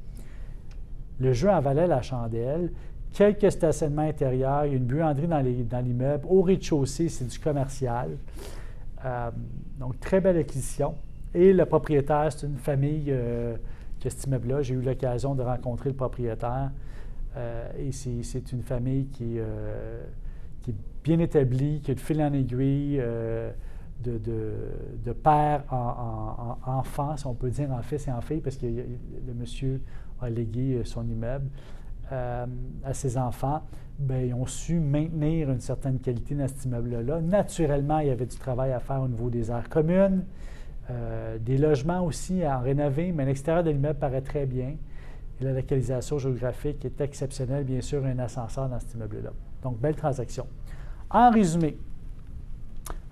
le 1.19 1.33
jeu 1.33 1.49
en 1.49 1.61
valait 1.61 1.87
la 1.87 2.01
chandelle. 2.01 2.71
Quelques 3.13 3.51
stationnements 3.51 4.01
intérieurs, 4.03 4.65
il 4.65 4.71
y 4.71 4.73
a 4.73 4.77
une 4.77 4.85
buanderie 4.85 5.27
dans 5.27 5.85
l'immeuble. 5.85 6.25
Au 6.27 6.41
rez-de-chaussée, 6.41 7.09
c'est 7.09 7.25
du 7.25 7.37
commercial. 7.37 8.17
Euh, 9.05 9.29
donc, 9.77 9.99
très 9.99 10.19
belle 10.21 10.37
acquisition. 10.37 10.95
Et 11.33 11.53
le 11.53 11.65
propriétaire, 11.65 12.31
c'est 12.31 12.47
une 12.47 12.57
famille 12.57 13.05
euh, 13.09 13.55
cet 14.09 14.25
immeuble-là. 14.25 14.61
J'ai 14.61 14.73
eu 14.73 14.81
l'occasion 14.81 15.35
de 15.35 15.43
rencontrer 15.43 15.89
le 15.89 15.95
propriétaire. 15.95 16.71
Euh, 17.37 17.71
et 17.77 17.91
c'est 17.91 18.51
une 18.51 18.61
famille 18.61 19.05
qui, 19.07 19.35
euh, 19.37 20.03
qui, 20.61 20.71
est 20.71 20.75
bien 21.03 21.19
établie, 21.19 21.79
qui 21.81 21.91
a 21.91 21.93
de 21.93 21.99
fil 21.99 22.21
en 22.21 22.33
aiguille, 22.33 22.97
euh, 22.99 23.51
de, 24.03 24.19
de, 25.05 25.13
père 25.13 25.63
en, 25.71 26.57
enfant, 26.65 27.15
si 27.15 27.27
on 27.27 27.35
peut 27.35 27.51
dire 27.51 27.71
en 27.71 27.83
fils 27.83 28.07
et 28.07 28.11
en 28.11 28.21
fille, 28.21 28.41
parce 28.41 28.57
que 28.57 28.65
le 28.65 29.33
monsieur 29.39 29.79
a 30.19 30.29
légué 30.29 30.81
son 30.83 31.07
immeuble 31.07 31.47
à 32.09 32.93
ses 32.93 33.17
enfants. 33.17 33.61
Bien, 33.99 34.21
ils 34.21 34.33
ont 34.33 34.47
su 34.47 34.79
maintenir 34.79 35.51
une 35.51 35.59
certaine 35.61 35.99
qualité 35.99 36.33
dans 36.33 36.47
cet 36.47 36.65
immeuble-là. 36.65 37.21
Naturellement, 37.21 37.99
il 37.99 38.07
y 38.07 38.09
avait 38.09 38.25
du 38.25 38.35
travail 38.35 38.71
à 38.71 38.79
faire 38.79 39.01
au 39.01 39.07
niveau 39.07 39.29
des 39.29 39.51
aires 39.51 39.69
communes. 39.69 40.23
Euh, 40.89 41.37
des 41.39 41.57
logements 41.57 42.03
aussi 42.03 42.43
à 42.43 42.59
rénover, 42.59 43.11
mais 43.11 43.25
l'extérieur 43.25 43.63
de 43.63 43.69
l'immeuble 43.69 43.99
paraît 43.99 44.21
très 44.21 44.45
bien. 44.45 44.75
La 45.39 45.53
localisation 45.53 46.17
géographique 46.17 46.83
est 46.85 47.01
exceptionnelle, 47.01 47.63
bien 47.63 47.81
sûr, 47.81 48.05
un 48.05 48.19
ascenseur 48.19 48.67
dans 48.67 48.79
cet 48.79 48.93
immeuble-là. 48.93 49.31
Donc, 49.63 49.79
belle 49.79 49.95
transaction. 49.95 50.45
En 51.09 51.31
résumé, 51.31 51.77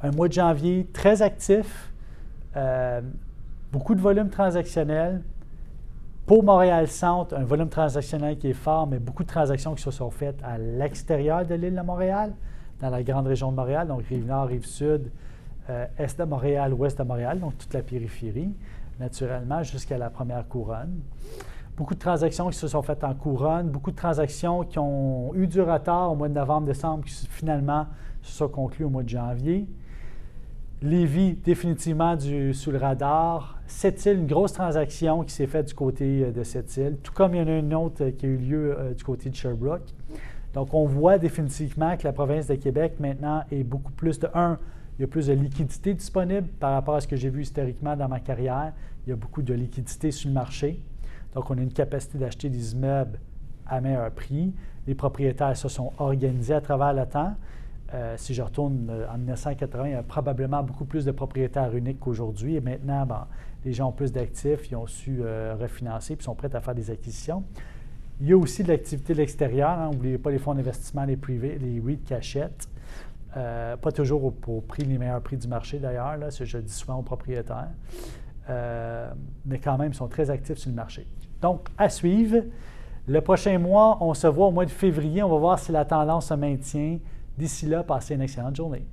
un 0.01 0.11
mois 0.11 0.27
de 0.27 0.33
janvier 0.33 0.87
très 0.93 1.21
actif, 1.21 1.91
euh, 2.55 3.01
beaucoup 3.71 3.95
de 3.95 4.01
volume 4.01 4.29
transactionnel. 4.29 5.21
Pour 6.25 6.43
Montréal-Centre, 6.43 7.35
un 7.35 7.43
volume 7.43 7.69
transactionnel 7.69 8.37
qui 8.37 8.49
est 8.49 8.53
fort, 8.53 8.87
mais 8.87 8.99
beaucoup 8.99 9.23
de 9.23 9.29
transactions 9.29 9.73
qui 9.73 9.81
se 9.81 9.91
sont 9.91 10.11
faites 10.11 10.39
à 10.43 10.57
l'extérieur 10.57 11.45
de 11.45 11.55
l'île 11.55 11.75
de 11.75 11.81
Montréal, 11.81 12.33
dans 12.79 12.89
la 12.89 13.03
grande 13.03 13.27
région 13.27 13.51
de 13.51 13.55
Montréal, 13.55 13.87
donc 13.87 14.03
Rive-Nord, 14.07 14.47
Rive-Sud, 14.47 15.09
euh, 15.69 15.85
est 15.97 16.19
de 16.19 16.23
Montréal, 16.23 16.73
ouest 16.73 16.97
de 16.97 17.03
Montréal, 17.03 17.39
donc 17.39 17.57
toute 17.57 17.73
la 17.73 17.81
périphérie, 17.81 18.53
naturellement, 18.99 19.63
jusqu'à 19.63 19.97
la 19.97 20.09
première 20.09 20.47
couronne. 20.47 20.99
Beaucoup 21.77 21.93
de 21.93 21.99
transactions 21.99 22.49
qui 22.49 22.57
se 22.57 22.67
sont 22.67 22.81
faites 22.81 23.03
en 23.03 23.13
couronne, 23.13 23.69
beaucoup 23.69 23.91
de 23.91 23.95
transactions 23.95 24.63
qui 24.63 24.79
ont 24.79 25.33
eu 25.35 25.47
du 25.47 25.61
retard 25.61 26.11
au 26.11 26.15
mois 26.15 26.27
de 26.27 26.33
novembre-décembre, 26.33 27.05
qui 27.05 27.27
finalement 27.29 27.87
se 28.21 28.33
sont 28.33 28.49
conclues 28.49 28.85
au 28.85 28.89
mois 28.89 29.03
de 29.03 29.09
janvier. 29.09 29.67
Lévis, 30.81 31.33
définitivement 31.33 32.15
du, 32.15 32.53
sous 32.53 32.71
le 32.71 32.77
radar. 32.77 33.59
Sept-Îles, 33.67 34.19
une 34.19 34.27
grosse 34.27 34.53
transaction 34.53 35.23
qui 35.23 35.33
s'est 35.33 35.47
faite 35.47 35.67
du 35.67 35.73
côté 35.73 36.23
euh, 36.23 36.31
de 36.31 36.43
cette 36.43 36.75
île, 36.77 36.97
tout 37.03 37.13
comme 37.13 37.35
il 37.35 37.39
y 37.39 37.41
en 37.41 37.47
a 37.47 37.57
une 37.57 37.73
autre 37.75 38.09
qui 38.09 38.25
a 38.25 38.29
eu 38.29 38.37
lieu 38.37 38.75
euh, 38.77 38.93
du 38.93 39.03
côté 39.03 39.29
de 39.29 39.35
Sherbrooke. 39.35 39.93
Donc, 40.53 40.73
on 40.73 40.85
voit 40.85 41.17
définitivement 41.17 41.95
que 41.97 42.03
la 42.05 42.13
province 42.13 42.47
de 42.47 42.55
Québec 42.55 42.93
maintenant 42.99 43.43
est 43.51 43.63
beaucoup 43.63 43.91
plus 43.91 44.19
de 44.19 44.27
un 44.33 44.57
il 44.99 45.03
y 45.03 45.05
a 45.05 45.07
plus 45.07 45.27
de 45.27 45.33
liquidité 45.33 45.93
disponible 45.93 46.49
par 46.59 46.73
rapport 46.73 46.95
à 46.95 47.01
ce 47.01 47.07
que 47.07 47.15
j'ai 47.15 47.29
vu 47.29 47.43
historiquement 47.43 47.95
dans 47.95 48.09
ma 48.09 48.19
carrière. 48.19 48.73
Il 49.07 49.11
y 49.11 49.13
a 49.13 49.15
beaucoup 49.15 49.41
de 49.41 49.53
liquidité 49.53 50.11
sur 50.11 50.27
le 50.27 50.33
marché. 50.33 50.83
Donc, 51.33 51.49
on 51.49 51.57
a 51.57 51.61
une 51.61 51.71
capacité 51.71 52.17
d'acheter 52.17 52.49
des 52.49 52.73
immeubles 52.73 53.17
à 53.65 53.79
meilleur 53.79 54.11
prix. 54.11 54.53
Les 54.87 54.95
propriétaires 54.95 55.55
se 55.55 55.69
sont 55.69 55.93
organisés 55.99 56.53
à 56.53 56.59
travers 56.59 56.93
le 56.93 57.05
temps. 57.05 57.33
Euh, 57.93 58.15
si 58.17 58.33
je 58.33 58.41
retourne 58.41 58.89
euh, 58.89 59.09
en 59.09 59.17
1980, 59.17 59.87
il 59.87 59.91
y 59.91 59.95
a 59.95 60.03
probablement 60.03 60.61
beaucoup 60.63 60.83
plus 60.83 61.05
de 61.05 61.11
propriétaires 61.11 61.73
uniques 61.73 61.99
qu'aujourd'hui. 62.01 62.57
Et 62.57 62.61
maintenant, 62.61 63.07
les 63.63 63.71
gens 63.71 63.87
ont 63.87 63.93
plus 63.93 64.11
d'actifs, 64.11 64.69
ils 64.69 64.75
ont 64.75 64.85
su 64.85 65.19
euh, 65.21 65.55
refinancer 65.57 66.17
et 66.19 66.21
sont 66.21 66.35
prêts 66.35 66.53
à 66.53 66.59
faire 66.59 66.75
des 66.75 66.91
acquisitions. 66.91 67.45
Il 68.19 68.27
y 68.27 68.33
a 68.33 68.37
aussi 68.37 68.63
de 68.63 68.67
l'activité 68.67 69.13
de 69.13 69.19
l'extérieur. 69.19 69.77
N'oubliez 69.77 70.15
hein. 70.15 70.19
pas 70.21 70.29
les 70.29 70.39
fonds 70.39 70.53
d'investissement, 70.53 71.05
les 71.05 71.15
privés, 71.15 71.57
les 71.57 71.79
REIT 71.79 71.99
qui. 72.03 72.69
Euh, 73.37 73.77
pas 73.77 73.91
toujours 73.91 74.23
au, 74.25 74.61
prix, 74.61 74.83
les 74.83 74.97
meilleurs 74.97 75.21
prix 75.21 75.37
du 75.37 75.47
marché 75.47 75.77
d'ailleurs, 75.77 76.17
là, 76.17 76.29
je 76.29 76.57
dis 76.57 76.73
souvent 76.73 76.97
aux 76.97 77.03
propriétaires. 77.03 77.69
Euh, 78.49 79.11
mais 79.45 79.59
quand 79.59 79.77
même, 79.77 79.91
ils 79.91 79.95
sont 79.95 80.07
très 80.07 80.29
actifs 80.31 80.57
sur 80.57 80.69
le 80.69 80.75
marché. 80.75 81.07
Donc, 81.41 81.67
à 81.77 81.89
suivre. 81.89 82.43
Le 83.07 83.21
prochain 83.21 83.57
mois, 83.59 83.97
on 84.01 84.13
se 84.13 84.27
voit 84.27 84.47
au 84.47 84.51
mois 84.51 84.65
de 84.65 84.71
février. 84.71 85.23
On 85.23 85.29
va 85.29 85.37
voir 85.37 85.59
si 85.59 85.71
la 85.71 85.85
tendance 85.85 86.27
se 86.27 86.33
maintient. 86.33 86.99
D'ici 87.37 87.65
là, 87.65 87.83
passez 87.83 88.15
une 88.15 88.21
excellente 88.21 88.55
journée. 88.55 88.85